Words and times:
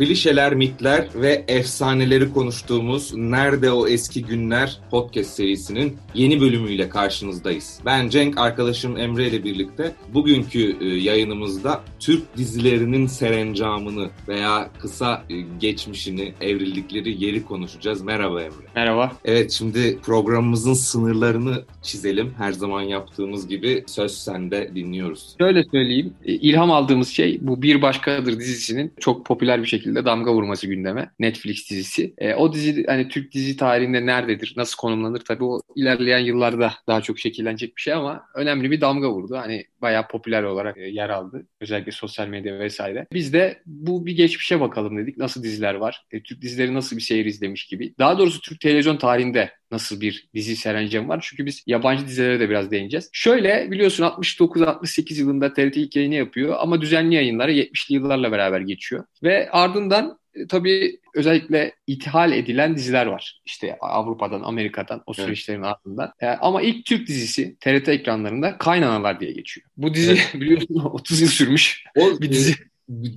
klişeler, 0.00 0.54
mitler 0.54 1.08
ve 1.14 1.44
efsaneleri 1.48 2.32
konuştuğumuz 2.32 3.14
Nerede 3.14 3.72
O 3.72 3.88
Eski 3.88 4.24
Günler 4.24 4.78
podcast 4.90 5.30
serisinin 5.30 5.96
yeni 6.14 6.40
bölümüyle 6.40 6.88
karşınızdayız. 6.88 7.80
Ben 7.86 8.08
Cenk, 8.08 8.38
arkadaşım 8.38 8.96
Emre 8.96 9.28
ile 9.28 9.44
birlikte 9.44 9.92
bugünkü 10.14 10.76
e, 10.80 10.86
yayınımızda 10.86 11.80
Türk 11.98 12.36
dizilerinin 12.36 13.06
serencamını 13.06 14.08
veya 14.28 14.70
kısa 14.78 15.24
e, 15.30 15.34
geçmişini, 15.60 16.34
evrildikleri 16.40 17.24
yeri 17.24 17.44
konuşacağız. 17.44 18.02
Merhaba 18.02 18.42
Emre. 18.42 18.66
Merhaba. 18.76 19.12
Evet 19.24 19.50
şimdi 19.50 19.98
programımızın 20.02 20.74
sınırlarını 20.74 21.64
çizelim. 21.82 22.34
Her 22.38 22.52
zaman 22.52 22.82
yaptığımız 22.82 23.48
gibi 23.48 23.84
söz 23.86 24.18
sende 24.18 24.70
dinliyoruz. 24.74 25.34
Şöyle 25.40 25.64
söyleyeyim. 25.64 26.14
E, 26.24 26.32
ilham 26.32 26.70
aldığımız 26.70 27.08
şey 27.08 27.38
bu 27.40 27.62
Bir 27.62 27.82
Başkadır 27.82 28.38
dizisinin 28.38 28.92
çok 29.00 29.26
popüler 29.26 29.62
bir 29.62 29.68
şekilde 29.68 29.89
damga 29.94 30.34
vurması 30.34 30.66
gündeme. 30.66 31.10
Netflix 31.18 31.70
dizisi. 31.70 32.14
E, 32.18 32.34
o 32.34 32.52
dizi 32.52 32.84
hani 32.86 33.08
Türk 33.08 33.32
dizi 33.32 33.56
tarihinde 33.56 34.06
nerededir, 34.06 34.54
nasıl 34.56 34.76
konumlanır 34.76 35.20
tabii 35.20 35.44
o 35.44 35.60
ilerleyen 35.76 36.18
yıllarda 36.18 36.72
daha 36.86 37.00
çok 37.00 37.18
şekillenecek 37.18 37.76
bir 37.76 37.82
şey 37.82 37.92
ama 37.92 38.22
önemli 38.34 38.70
bir 38.70 38.80
damga 38.80 39.10
vurdu. 39.10 39.36
Hani 39.36 39.64
bayağı 39.82 40.08
popüler 40.08 40.42
olarak 40.42 40.78
e, 40.78 40.80
yer 40.80 41.08
aldı. 41.08 41.46
Özellikle 41.60 41.92
sosyal 41.92 42.26
medya 42.26 42.58
vesaire. 42.58 43.06
Biz 43.12 43.32
de 43.32 43.62
bu 43.66 44.06
bir 44.06 44.16
geçmişe 44.16 44.60
bakalım 44.60 44.98
dedik. 44.98 45.16
Nasıl 45.16 45.42
diziler 45.42 45.74
var? 45.74 46.04
E, 46.12 46.22
Türk 46.22 46.42
dizileri 46.42 46.74
nasıl 46.74 46.96
bir 46.96 47.02
seyir 47.02 47.24
izlemiş 47.24 47.66
gibi. 47.66 47.94
Daha 47.98 48.18
doğrusu 48.18 48.40
Türk 48.40 48.60
televizyon 48.60 48.96
tarihinde 48.96 49.50
nasıl 49.70 50.00
bir 50.00 50.28
dizi 50.34 50.56
serencem 50.56 51.08
var. 51.08 51.26
Çünkü 51.28 51.46
biz 51.46 51.62
yabancı 51.66 52.06
dizilere 52.06 52.40
de 52.40 52.50
biraz 52.50 52.70
değineceğiz. 52.70 53.10
Şöyle 53.12 53.70
biliyorsun 53.70 54.04
69-68 54.04 55.20
yılında 55.20 55.52
TRT 55.52 55.76
ilk 55.76 55.96
yayını 55.96 56.14
yapıyor 56.14 56.56
ama 56.58 56.80
düzenli 56.80 57.14
yayınları 57.14 57.52
70'li 57.52 57.94
yıllarla 57.94 58.32
beraber 58.32 58.60
geçiyor. 58.60 59.04
Ve 59.22 59.50
ardından 59.50 60.20
e, 60.34 60.46
tabii 60.46 61.00
özellikle 61.14 61.72
ithal 61.86 62.32
edilen 62.32 62.76
diziler 62.76 63.06
var. 63.06 63.40
İşte 63.46 63.78
Avrupa'dan, 63.80 64.42
Amerika'dan 64.42 65.02
o 65.06 65.14
süreçlerin 65.14 65.62
evet. 65.62 65.74
ardından. 65.76 66.12
E, 66.20 66.26
ama 66.26 66.62
ilk 66.62 66.84
Türk 66.84 67.08
dizisi 67.08 67.56
TRT 67.60 67.88
ekranlarında 67.88 68.58
Kaynanalar 68.58 69.20
diye 69.20 69.32
geçiyor. 69.32 69.66
Bu 69.76 69.94
dizi 69.94 70.10
evet. 70.10 70.30
biliyorsun 70.34 70.74
30 70.74 71.20
yıl 71.20 71.28
sürmüş 71.28 71.84
o, 71.96 72.00
bir 72.20 72.32
dizi. 72.32 72.54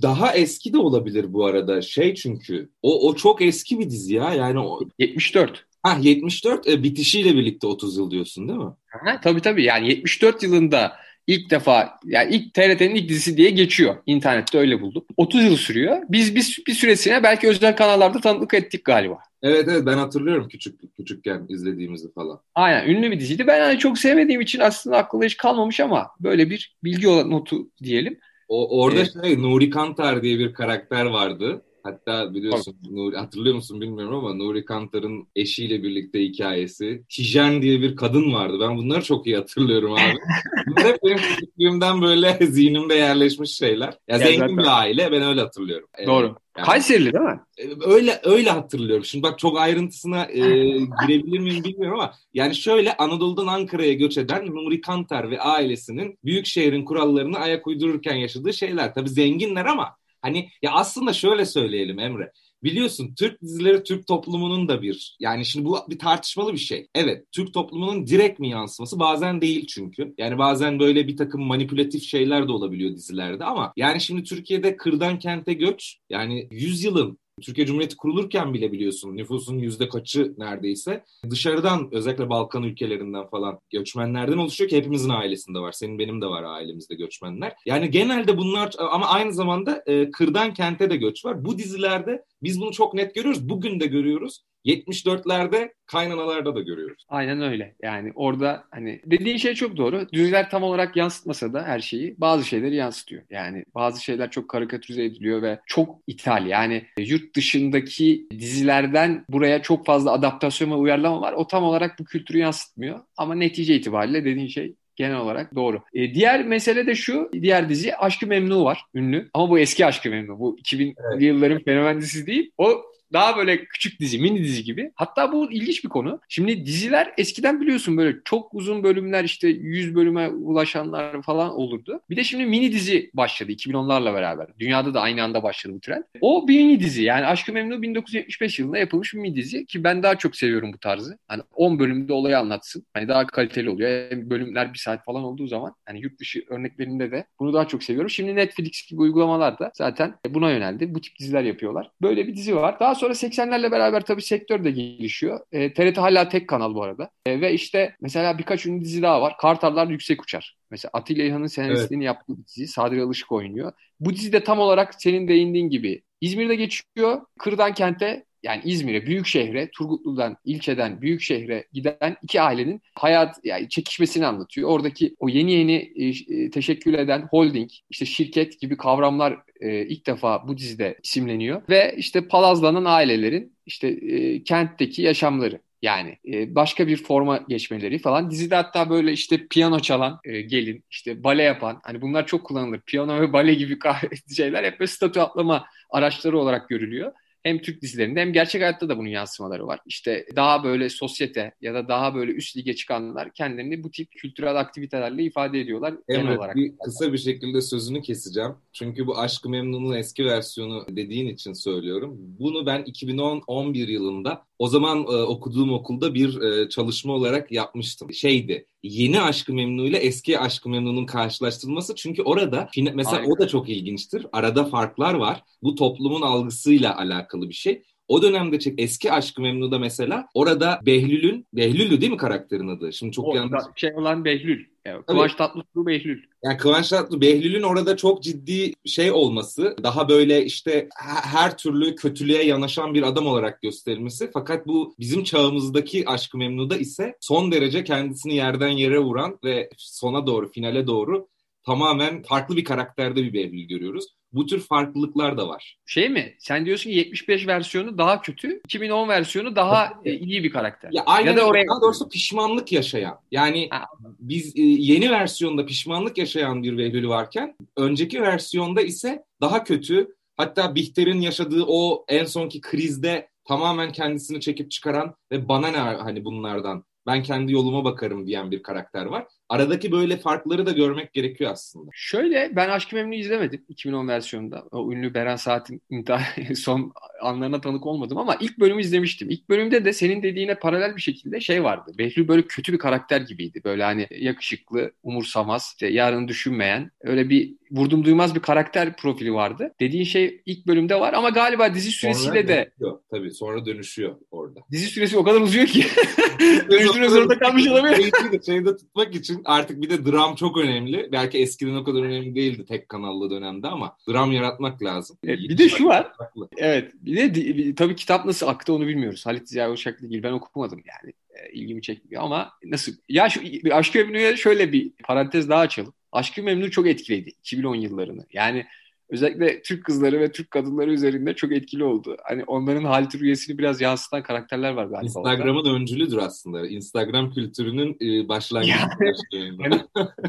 Daha 0.02 0.34
eski 0.34 0.72
de 0.72 0.78
olabilir 0.78 1.32
bu 1.32 1.46
arada. 1.46 1.82
Şey 1.82 2.14
çünkü 2.14 2.70
o 2.82 3.08
o 3.08 3.14
çok 3.14 3.42
eski 3.42 3.78
bir 3.78 3.90
dizi 3.90 4.14
ya. 4.14 4.34
Yani 4.34 4.58
o 4.58 4.80
74. 4.98 5.66
Ha 5.84 5.98
74 6.02 6.68
e, 6.68 6.82
bitişiyle 6.82 7.34
birlikte 7.34 7.66
30 7.66 7.96
yıl 7.96 8.10
diyorsun 8.10 8.48
değil 8.48 8.58
mi? 8.58 8.72
Ha, 8.86 9.20
tabii 9.22 9.40
tabii 9.40 9.64
yani 9.64 9.88
74 9.88 10.42
yılında 10.42 10.96
ilk 11.26 11.50
defa 11.50 11.98
yani 12.04 12.34
ilk 12.34 12.54
TRT'nin 12.54 12.94
ilk 12.94 13.08
dizisi 13.08 13.36
diye 13.36 13.50
geçiyor. 13.50 13.96
İnternette 14.06 14.58
öyle 14.58 14.80
buldum. 14.80 15.04
30 15.16 15.44
yıl 15.44 15.56
sürüyor. 15.56 16.02
Biz 16.08 16.34
biz 16.34 16.58
bir 16.66 16.74
süresine 16.74 17.22
belki 17.22 17.48
özel 17.48 17.76
kanallarda 17.76 18.20
tanıklık 18.20 18.54
ettik 18.54 18.84
galiba. 18.84 19.18
Evet 19.42 19.68
evet 19.68 19.86
ben 19.86 19.98
hatırlıyorum 19.98 20.48
küçük 20.48 20.96
küçükken 20.96 21.46
izlediğimizi 21.48 22.12
falan. 22.12 22.40
Aynen 22.54 22.88
ünlü 22.88 23.10
bir 23.10 23.20
diziydi. 23.20 23.46
Ben 23.46 23.60
hani 23.60 23.78
çok 23.78 23.98
sevmediğim 23.98 24.40
için 24.40 24.60
aslında 24.60 24.96
aklımda 24.96 25.26
hiç 25.26 25.36
kalmamış 25.36 25.80
ama 25.80 26.10
böyle 26.20 26.50
bir 26.50 26.76
bilgi 26.84 27.06
notu 27.06 27.70
diyelim. 27.82 28.18
O 28.48 28.82
orada 28.82 29.00
ee, 29.00 29.22
şey 29.22 29.42
Nuri 29.42 29.70
Kantar 29.70 30.22
diye 30.22 30.38
bir 30.38 30.52
karakter 30.52 31.04
vardı. 31.04 31.62
Hatta 31.84 32.34
biliyorsun 32.34 32.76
Nuri, 32.90 33.16
hatırlıyor 33.16 33.54
musun 33.54 33.80
bilmiyorum 33.80 34.14
ama 34.14 34.34
Nuri 34.34 34.64
Kantar'ın 34.64 35.28
eşiyle 35.36 35.82
birlikte 35.82 36.22
hikayesi. 36.22 37.04
Tijen 37.08 37.62
diye 37.62 37.80
bir 37.80 37.96
kadın 37.96 38.32
vardı. 38.32 38.58
Ben 38.60 38.76
bunları 38.76 39.02
çok 39.02 39.26
iyi 39.26 39.36
hatırlıyorum 39.36 39.92
abi. 39.92 40.18
Bunlar 40.66 40.86
hep 40.86 40.98
benim 41.04 41.16
küçüklüğümden 41.16 42.02
böyle 42.02 42.38
zihnimde 42.46 42.94
yerleşmiş 42.94 43.50
şeyler. 43.50 43.86
Ya, 43.86 43.96
ya 44.08 44.18
zengin 44.18 44.38
zaten. 44.38 44.58
bir 44.58 44.78
aile 44.80 45.12
ben 45.12 45.22
öyle 45.22 45.40
hatırlıyorum. 45.40 45.88
Doğru. 46.06 46.26
Yani, 46.56 46.66
Kayserili 46.66 47.12
değil 47.12 47.24
mi? 47.24 47.40
E, 47.58 47.68
öyle 47.86 48.20
öyle 48.24 48.50
hatırlıyorum. 48.50 49.04
Şimdi 49.04 49.22
bak 49.22 49.38
çok 49.38 49.58
ayrıntısına 49.58 50.24
e, 50.24 50.40
girebilir 51.06 51.38
miyim 51.38 51.64
bilmiyorum 51.64 52.00
ama 52.00 52.12
yani 52.34 52.54
şöyle 52.54 52.96
Anadolu'dan 52.96 53.46
Ankara'ya 53.46 53.92
göç 53.92 54.18
eden 54.18 54.46
Nuri 54.46 54.80
Kantar 54.80 55.30
ve 55.30 55.40
ailesinin 55.40 56.18
büyük 56.24 56.46
şehrin 56.46 56.84
kurallarını 56.84 57.38
ayak 57.38 57.66
uydururken 57.66 58.16
yaşadığı 58.16 58.52
şeyler. 58.52 58.94
Tabii 58.94 59.08
zenginler 59.08 59.64
ama 59.64 59.96
Hani 60.24 60.50
ya 60.62 60.72
aslında 60.72 61.12
şöyle 61.12 61.46
söyleyelim 61.46 61.98
Emre. 61.98 62.32
Biliyorsun 62.62 63.14
Türk 63.14 63.42
dizileri 63.42 63.82
Türk 63.82 64.06
toplumunun 64.06 64.68
da 64.68 64.82
bir 64.82 65.16
yani 65.20 65.44
şimdi 65.44 65.66
bu 65.66 65.78
bir 65.88 65.98
tartışmalı 65.98 66.52
bir 66.52 66.58
şey. 66.58 66.88
Evet 66.94 67.26
Türk 67.32 67.54
toplumunun 67.54 68.06
direkt 68.06 68.40
mi 68.40 68.48
yansıması 68.48 68.98
bazen 68.98 69.40
değil 69.40 69.66
çünkü. 69.66 70.14
Yani 70.18 70.38
bazen 70.38 70.78
böyle 70.80 71.08
bir 71.08 71.16
takım 71.16 71.42
manipülatif 71.42 72.02
şeyler 72.02 72.48
de 72.48 72.52
olabiliyor 72.52 72.94
dizilerde 72.96 73.44
ama 73.44 73.72
yani 73.76 74.00
şimdi 74.00 74.22
Türkiye'de 74.22 74.76
kırdan 74.76 75.18
kente 75.18 75.54
göç 75.54 75.98
yani 76.10 76.48
100 76.50 76.84
yılın 76.84 77.18
Türkiye 77.42 77.66
Cumhuriyeti 77.66 77.96
kurulurken 77.96 78.54
bile 78.54 78.72
biliyorsun 78.72 79.16
nüfusun 79.16 79.58
yüzde 79.58 79.88
kaçı 79.88 80.34
neredeyse 80.38 81.04
dışarıdan 81.30 81.88
özellikle 81.92 82.28
Balkan 82.28 82.62
ülkelerinden 82.62 83.26
falan 83.26 83.60
göçmenlerden 83.70 84.38
oluşuyor 84.38 84.70
ki 84.70 84.76
hepimizin 84.76 85.08
ailesinde 85.08 85.58
var. 85.58 85.72
Senin 85.72 85.98
benim 85.98 86.20
de 86.20 86.26
var 86.26 86.42
ailemizde 86.42 86.94
göçmenler. 86.94 87.52
Yani 87.66 87.90
genelde 87.90 88.36
bunlar 88.36 88.74
ama 88.78 89.06
aynı 89.06 89.32
zamanda 89.32 89.82
e, 89.86 90.10
kırdan 90.10 90.54
kente 90.54 90.90
de 90.90 90.96
göç 90.96 91.24
var. 91.24 91.44
Bu 91.44 91.58
dizilerde 91.58 92.24
biz 92.42 92.60
bunu 92.60 92.72
çok 92.72 92.94
net 92.94 93.14
görüyoruz. 93.14 93.48
Bugün 93.48 93.80
de 93.80 93.86
görüyoruz. 93.86 94.40
74'lerde 94.64 95.72
kaynanalarda 95.86 96.54
da 96.54 96.60
görüyoruz. 96.60 97.04
Aynen 97.08 97.42
öyle. 97.42 97.74
Yani 97.82 98.12
orada 98.14 98.64
hani 98.70 99.00
dediğin 99.06 99.36
şey 99.36 99.54
çok 99.54 99.76
doğru. 99.76 100.08
Diziler 100.12 100.50
tam 100.50 100.62
olarak 100.62 100.96
yansıtmasa 100.96 101.52
da 101.52 101.64
her 101.64 101.80
şeyi 101.80 102.14
bazı 102.18 102.44
şeyleri 102.44 102.74
yansıtıyor. 102.74 103.22
Yani 103.30 103.64
bazı 103.74 104.04
şeyler 104.04 104.30
çok 104.30 104.48
karikatürize 104.48 105.04
ediliyor 105.04 105.42
ve 105.42 105.60
çok 105.66 105.98
ithal. 106.06 106.46
Yani 106.46 106.84
yurt 106.98 107.36
dışındaki 107.36 108.26
dizilerden 108.30 109.24
buraya 109.28 109.62
çok 109.62 109.86
fazla 109.86 110.12
adaptasyon 110.12 110.70
ve 110.70 110.74
uyarlama 110.74 111.20
var. 111.20 111.32
O 111.32 111.46
tam 111.46 111.64
olarak 111.64 111.98
bu 111.98 112.04
kültürü 112.04 112.38
yansıtmıyor. 112.38 113.00
Ama 113.16 113.34
netice 113.34 113.74
itibariyle 113.74 114.24
dediğin 114.24 114.48
şey 114.48 114.74
genel 114.96 115.16
olarak 115.16 115.54
doğru. 115.54 115.82
E, 115.94 116.14
diğer 116.14 116.44
mesele 116.44 116.86
de 116.86 116.94
şu. 116.94 117.30
Diğer 117.32 117.68
dizi 117.68 117.96
Aşkı 117.96 118.26
Memnu 118.26 118.64
var. 118.64 118.84
Ünlü. 118.94 119.30
Ama 119.34 119.50
bu 119.50 119.58
eski 119.58 119.86
Aşkı 119.86 120.10
Memnu. 120.10 120.38
Bu 120.38 120.56
2000'li 120.58 120.94
evet. 121.12 121.22
yılların 121.22 121.62
fenomen 121.62 122.00
dizisi 122.00 122.26
değil. 122.26 122.50
O 122.58 122.82
daha 123.14 123.36
böyle 123.36 123.64
küçük 123.64 124.00
dizi, 124.00 124.18
mini 124.18 124.44
dizi 124.44 124.64
gibi. 124.64 124.92
Hatta 124.94 125.32
bu 125.32 125.52
ilginç 125.52 125.84
bir 125.84 125.88
konu. 125.88 126.20
Şimdi 126.28 126.66
diziler 126.66 127.12
eskiden 127.18 127.60
biliyorsun 127.60 127.96
böyle 127.96 128.16
çok 128.24 128.54
uzun 128.54 128.82
bölümler 128.82 129.24
işte 129.24 129.48
100 129.48 129.94
bölüme 129.94 130.28
ulaşanlar 130.28 131.22
falan 131.22 131.54
olurdu. 131.54 132.00
Bir 132.10 132.16
de 132.16 132.24
şimdi 132.24 132.46
mini 132.46 132.72
dizi 132.72 133.10
başladı 133.14 133.52
2010'larla 133.52 134.14
beraber. 134.14 134.46
Dünyada 134.58 134.94
da 134.94 135.00
aynı 135.00 135.22
anda 135.22 135.42
başladı 135.42 135.74
bu 135.74 135.80
trend. 135.80 136.02
O 136.20 136.48
bir 136.48 136.64
mini 136.64 136.80
dizi 136.80 137.02
yani 137.02 137.26
Aşkı 137.26 137.52
Memnu 137.52 137.82
1975 137.82 138.58
yılında 138.58 138.78
yapılmış 138.78 139.14
bir 139.14 139.18
mini 139.18 139.36
dizi 139.36 139.66
ki 139.66 139.84
ben 139.84 140.02
daha 140.02 140.18
çok 140.18 140.36
seviyorum 140.36 140.72
bu 140.72 140.78
tarzı. 140.78 141.18
Hani 141.28 141.42
10 141.54 141.78
bölümde 141.78 142.12
olayı 142.12 142.38
anlatsın. 142.38 142.86
Hani 142.94 143.08
daha 143.08 143.26
kaliteli 143.26 143.70
oluyor. 143.70 144.10
Hem 144.10 144.30
bölümler 144.30 144.72
bir 144.72 144.78
saat 144.78 145.04
falan 145.04 145.24
olduğu 145.24 145.46
zaman 145.46 145.74
hani 145.86 146.00
yurt 146.00 146.20
dışı 146.20 146.44
örneklerinde 146.48 147.10
de 147.10 147.24
bunu 147.38 147.52
daha 147.52 147.68
çok 147.68 147.82
seviyorum. 147.82 148.10
Şimdi 148.10 148.36
Netflix 148.36 148.86
gibi 148.90 149.00
uygulamalar 149.00 149.58
da 149.58 149.70
zaten 149.74 150.14
buna 150.28 150.50
yöneldi. 150.50 150.94
Bu 150.94 151.00
tip 151.00 151.18
diziler 151.18 151.42
yapıyorlar. 151.42 151.90
Böyle 152.02 152.26
bir 152.26 152.36
dizi 152.36 152.56
var. 152.56 152.80
Daha 152.80 152.94
sonra 152.94 153.03
80'lerle 153.12 153.70
beraber 153.70 154.00
tabii 154.00 154.22
sektör 154.22 154.64
de 154.64 154.70
gelişiyor. 154.70 155.40
E, 155.52 155.74
TRT 155.74 155.98
hala 155.98 156.28
tek 156.28 156.48
kanal 156.48 156.74
bu 156.74 156.82
arada. 156.82 157.10
E, 157.26 157.40
ve 157.40 157.52
işte 157.52 157.96
mesela 158.00 158.38
birkaç 158.38 158.66
ünlü 158.66 158.80
dizi 158.80 159.02
daha 159.02 159.22
var. 159.22 159.34
Kartallar 159.38 159.86
Yüksek 159.86 160.22
Uçar. 160.22 160.56
Mesela 160.70 160.90
Atilla 160.92 161.24
İlhan'ın 161.24 161.46
senaristliğini 161.46 162.04
evet. 162.04 162.14
yaptığı 162.14 162.46
dizi. 162.46 162.66
Sadri 162.66 163.02
Alışık 163.02 163.32
oynuyor. 163.32 163.72
Bu 164.00 164.14
dizide 164.14 164.44
tam 164.44 164.58
olarak 164.58 165.02
senin 165.02 165.28
değindiğin 165.28 165.70
gibi 165.70 166.02
İzmir'de 166.20 166.54
geçiyor. 166.54 167.20
Kırdan 167.38 167.74
kente 167.74 168.24
yani 168.44 168.62
İzmir'e, 168.64 169.06
büyük 169.06 169.26
şehre, 169.26 169.70
Turgutlu'dan, 169.70 170.36
ilçeden 170.44 171.02
büyük 171.02 171.22
şehre 171.22 171.64
giden 171.72 172.16
iki 172.22 172.40
ailenin 172.40 172.82
hayat 172.94 173.36
yani 173.44 173.68
çekişmesini 173.68 174.26
anlatıyor. 174.26 174.70
Oradaki 174.70 175.14
o 175.18 175.28
yeni 175.28 175.52
yeni 175.52 175.92
e, 175.96 176.08
e, 176.08 176.50
teşekkül 176.50 176.94
eden 176.94 177.28
holding, 177.30 177.70
işte 177.90 178.06
şirket 178.06 178.60
gibi 178.60 178.76
kavramlar 178.76 179.38
e, 179.60 179.86
ilk 179.86 180.06
defa 180.06 180.48
bu 180.48 180.58
dizide 180.58 180.98
isimleniyor 181.02 181.62
ve 181.68 181.94
işte 181.98 182.28
palazlanan 182.28 182.84
ailelerin 182.84 183.56
işte 183.66 183.88
e, 183.88 184.44
kentteki 184.44 185.02
yaşamları. 185.02 185.60
Yani 185.82 186.18
e, 186.32 186.54
başka 186.54 186.86
bir 186.86 186.96
forma 186.96 187.44
geçmeleri 187.48 187.98
falan. 187.98 188.30
Dizide 188.30 188.54
hatta 188.54 188.90
böyle 188.90 189.12
işte 189.12 189.46
piyano 189.46 189.80
çalan 189.80 190.20
e, 190.24 190.40
gelin, 190.40 190.84
işte 190.90 191.24
bale 191.24 191.42
yapan. 191.42 191.80
Hani 191.82 192.00
bunlar 192.00 192.26
çok 192.26 192.44
kullanılır. 192.44 192.80
Piyano 192.80 193.20
ve 193.20 193.32
bale 193.32 193.54
gibi 193.54 193.78
şeyler 194.36 194.64
hep 194.64 194.80
böyle 194.80 194.90
statü 194.90 195.20
atlama 195.20 195.66
araçları 195.90 196.38
olarak 196.38 196.68
görülüyor 196.68 197.12
hem 197.44 197.58
Türk 197.58 197.82
dizilerinde 197.82 198.20
hem 198.20 198.32
gerçek 198.32 198.62
hayatta 198.62 198.88
da 198.88 198.98
bunun 198.98 199.08
yansımaları 199.08 199.66
var. 199.66 199.80
İşte 199.86 200.26
daha 200.36 200.64
böyle 200.64 200.88
sosyete 200.88 201.52
ya 201.60 201.74
da 201.74 201.88
daha 201.88 202.14
böyle 202.14 202.32
üst 202.32 202.56
lige 202.56 202.74
çıkanlar 202.74 203.32
kendilerini 203.32 203.82
bu 203.82 203.90
tip 203.90 204.12
kültürel 204.12 204.56
aktivitelerle 204.56 205.22
ifade 205.22 205.60
ediyorlar 205.60 205.94
genel 206.08 206.36
olarak. 206.36 206.56
Bir, 206.56 206.72
kısa 206.84 207.12
bir 207.12 207.18
şekilde 207.18 207.60
sözünü 207.60 208.02
keseceğim. 208.02 208.54
Çünkü 208.72 209.06
bu 209.06 209.18
Aşkı 209.18 209.48
Memnun'un 209.48 209.96
eski 209.96 210.24
versiyonu 210.24 210.86
dediğin 210.88 211.26
için 211.26 211.52
söylüyorum. 211.52 212.16
Bunu 212.18 212.66
ben 212.66 212.80
2010-11 212.82 213.90
yılında 213.90 214.44
o 214.58 214.68
zaman 214.68 214.98
e, 214.98 215.02
okuduğum 215.04 215.72
okulda 215.72 216.14
bir 216.14 216.40
e, 216.40 216.68
çalışma 216.68 217.12
olarak 217.12 217.52
yapmıştım. 217.52 218.12
Şeydi 218.12 218.66
yeni 218.82 219.20
Aşkı 219.20 219.54
Memnu 219.54 219.86
ile 219.86 219.96
eski 219.96 220.38
Aşkı 220.38 220.68
Memnu'nun 220.68 221.06
karşılaştırılması. 221.06 221.94
Çünkü 221.94 222.22
orada 222.22 222.68
mesela 222.76 223.16
Aynen. 223.16 223.30
o 223.30 223.38
da 223.38 223.48
çok 223.48 223.68
ilginçtir. 223.68 224.26
Arada 224.32 224.64
farklar 224.64 225.14
var. 225.14 225.42
Bu 225.62 225.74
toplumun 225.74 226.22
algısıyla 226.22 226.98
alakalı 226.98 227.48
bir 227.48 227.54
şey. 227.54 227.82
O 228.08 228.22
dönemde 228.22 228.58
çek 228.58 228.74
eski 228.78 229.12
Aşkı 229.12 229.42
Memnu'da 229.42 229.78
mesela 229.78 230.26
orada 230.34 230.80
Behlül'ün 230.86 231.46
Behlül'dü 231.52 232.00
değil 232.00 232.12
mi 232.12 232.18
karakterin 232.18 232.68
adı? 232.68 232.92
Şimdi 232.92 233.12
çok 233.12 233.28
o, 233.28 233.36
yanlış. 233.36 233.62
Şey 233.76 233.94
olan 233.94 234.24
Behlül. 234.24 234.64
Yani 234.86 235.04
Kıvanç 235.04 235.34
Tatlıtuğ 235.34 235.86
Behlül. 235.86 236.22
Yani 236.44 236.56
Kıvanç 236.56 236.88
Tatlıtuğ 236.88 237.20
Behlül'ün 237.20 237.62
orada 237.62 237.96
çok 237.96 238.22
ciddi 238.22 238.72
şey 238.86 239.12
olması, 239.12 239.76
daha 239.82 240.08
böyle 240.08 240.44
işte 240.44 240.88
her 241.22 241.58
türlü 241.58 241.94
kötülüğe 241.94 242.44
yanaşan 242.44 242.94
bir 242.94 243.02
adam 243.02 243.26
olarak 243.26 243.62
gösterilmesi. 243.62 244.30
Fakat 244.32 244.66
bu 244.66 244.94
bizim 244.98 245.24
çağımızdaki 245.24 246.08
Aşkı 246.08 246.38
Memnu'da 246.38 246.76
ise 246.76 247.16
son 247.20 247.52
derece 247.52 247.84
kendisini 247.84 248.34
yerden 248.34 248.68
yere 248.68 248.98
vuran 248.98 249.38
ve 249.44 249.70
sona 249.76 250.26
doğru, 250.26 250.52
finale 250.52 250.86
doğru 250.86 251.28
tamamen 251.66 252.22
farklı 252.22 252.56
bir 252.56 252.64
karakterde 252.64 253.22
bir 253.22 253.32
Behlül 253.32 253.68
görüyoruz. 253.68 254.06
Bu 254.34 254.46
tür 254.46 254.60
farklılıklar 254.60 255.38
da 255.38 255.48
var. 255.48 255.78
Şey 255.86 256.08
mi? 256.08 256.34
Sen 256.38 256.66
diyorsun 256.66 256.90
ki 256.90 256.96
75 256.96 257.46
versiyonu 257.46 257.98
daha 257.98 258.22
kötü, 258.22 258.60
2010 258.64 259.08
versiyonu 259.08 259.56
daha 259.56 259.92
evet. 260.04 260.22
iyi 260.22 260.44
bir 260.44 260.50
karakter. 260.50 260.90
Ya 260.92 261.02
aynen 261.06 261.30
ya 261.30 261.36
da 261.36 261.46
oraya 261.46 261.64
daha 261.68 261.80
doğrusu 261.82 262.08
pişmanlık 262.08 262.72
yaşayan. 262.72 263.18
Yani 263.30 263.68
ha. 263.70 263.86
biz 264.18 264.56
e, 264.56 264.62
yeni 264.62 265.10
versiyonda 265.10 265.66
pişmanlık 265.66 266.18
yaşayan 266.18 266.62
bir 266.62 266.78
Behlül 266.78 267.08
varken 267.08 267.56
önceki 267.76 268.22
versiyonda 268.22 268.82
ise 268.82 269.24
daha 269.40 269.64
kötü. 269.64 270.14
Hatta 270.36 270.74
Bihter'in 270.74 271.20
yaşadığı 271.20 271.64
o 271.66 272.04
en 272.08 272.24
sonki 272.24 272.60
krizde 272.60 273.28
tamamen 273.44 273.92
kendisini 273.92 274.40
çekip 274.40 274.70
çıkaran 274.70 275.14
ve 275.32 275.48
bana 275.48 275.68
ne 275.68 275.78
hani 275.78 276.24
bunlardan 276.24 276.84
ben 277.06 277.22
kendi 277.22 277.52
yoluma 277.52 277.84
bakarım 277.84 278.26
diyen 278.26 278.50
bir 278.50 278.62
karakter 278.62 279.06
var. 279.06 279.26
Aradaki 279.48 279.92
böyle 279.92 280.16
farkları 280.16 280.66
da 280.66 280.72
görmek 280.72 281.12
gerekiyor 281.12 281.50
aslında. 281.50 281.90
Şöyle 281.94 282.56
ben 282.56 282.68
Aşk-ı 282.68 282.96
Memnu'yu 282.96 283.20
izlemedim 283.20 283.64
2010 283.68 284.08
versiyonunda. 284.08 284.64
O 284.70 284.92
ünlü 284.92 285.14
Beren 285.14 285.36
Saat'in 285.36 285.82
son 286.54 286.92
anlarına 287.22 287.60
tanık 287.60 287.86
olmadım 287.86 288.18
ama 288.18 288.36
ilk 288.40 288.58
bölümü 288.58 288.80
izlemiştim. 288.80 289.30
İlk 289.30 289.48
bölümde 289.48 289.84
de 289.84 289.92
senin 289.92 290.22
dediğine 290.22 290.54
paralel 290.54 290.96
bir 290.96 291.00
şekilde 291.00 291.40
şey 291.40 291.64
vardı. 291.64 291.92
Behlül 291.98 292.28
böyle 292.28 292.42
kötü 292.42 292.72
bir 292.72 292.78
karakter 292.78 293.20
gibiydi. 293.20 293.60
Böyle 293.64 293.84
hani 293.84 294.06
yakışıklı, 294.10 294.92
umursamaz, 295.02 295.70
işte 295.72 295.86
yarını 295.86 296.28
düşünmeyen 296.28 296.90
öyle 297.00 297.28
bir 297.28 297.54
vurdum 297.70 298.04
duymaz 298.04 298.34
bir 298.34 298.40
karakter 298.40 298.96
profili 298.96 299.34
vardı. 299.34 299.74
Dediğin 299.80 300.04
şey 300.04 300.42
ilk 300.46 300.66
bölümde 300.66 301.00
var 301.00 301.12
ama 301.12 301.28
galiba 301.28 301.74
dizi 301.74 301.90
süresiyle 301.90 302.26
sonra 302.26 302.48
de 302.48 302.56
dönüşüyor. 302.56 303.00
tabii 303.10 303.30
sonra 303.30 303.66
dönüşüyor 303.66 304.16
orada. 304.30 304.60
Dizi 304.72 304.86
süresi 304.86 305.18
o 305.18 305.24
kadar 305.24 305.40
uzuyor 305.40 305.66
ki 305.66 305.84
dönüştürme 306.70 307.08
zorunda 307.08 307.38
kalmış 307.38 307.68
olabilir. 307.68 308.12
Şeyde 308.46 308.76
tutmak 308.76 309.14
için 309.14 309.33
artık 309.44 309.82
bir 309.82 309.90
de 309.90 310.06
dram 310.06 310.34
çok 310.34 310.58
önemli. 310.58 311.08
Belki 311.12 311.38
eskiden 311.38 311.74
o 311.74 311.84
kadar 311.84 312.02
önemli 312.02 312.34
değildi 312.34 312.64
tek 312.68 312.88
kanallı 312.88 313.30
dönemde 313.30 313.68
ama 313.68 313.96
dram 314.08 314.32
yaratmak 314.32 314.82
lazım. 314.82 315.18
Evet, 315.24 315.38
bir 315.38 315.58
de 315.58 315.68
şu 315.68 315.84
var. 315.84 316.12
Farklı. 316.18 316.48
Evet. 316.56 316.92
Bir 316.94 317.34
de 317.34 317.74
tabii 317.74 317.96
kitap 317.96 318.24
nasıl 318.24 318.46
aktı 318.46 318.74
onu 318.74 318.86
bilmiyoruz. 318.86 319.26
Halit 319.26 319.48
Ziya 319.48 319.72
Uşaklı 319.72 320.08
gibi 320.08 320.22
ben 320.22 320.32
okumadım 320.32 320.82
yani. 320.86 321.12
E, 321.30 321.52
ilgimi 321.52 321.82
çekmiyor 321.82 322.22
ama 322.22 322.50
nasıl? 322.64 322.92
Ya 323.08 323.28
şu 323.28 323.40
Aşk-ı 323.72 323.98
Memnu'ya 323.98 324.36
şöyle 324.36 324.72
bir 324.72 324.92
parantez 325.04 325.48
daha 325.48 325.60
açalım. 325.60 325.94
Aşk-ı 326.12 326.42
Memnu 326.42 326.70
çok 326.70 326.86
etkiledi 326.86 327.28
2010 327.28 327.74
yıllarını. 327.74 328.26
Yani 328.32 328.66
özellikle 329.08 329.62
Türk 329.62 329.84
kızları 329.84 330.20
ve 330.20 330.32
Türk 330.32 330.50
kadınları 330.50 330.92
üzerinde 330.92 331.34
çok 331.34 331.52
etkili 331.52 331.84
oldu. 331.84 332.16
Hani 332.24 332.44
onların 332.44 332.84
halit 332.84 333.14
rüyesini 333.14 333.58
biraz 333.58 333.80
yansıtan 333.80 334.22
karakterler 334.22 334.72
var 334.72 334.84
galiba. 334.84 335.04
Instagram'ın 335.04 335.74
öncülüdür 335.74 336.16
aslında. 336.16 336.68
Instagram 336.68 337.32
kültürünün 337.32 337.96
e, 338.00 338.28
başlangıcı. 338.28 338.74
Yani, 339.32 339.80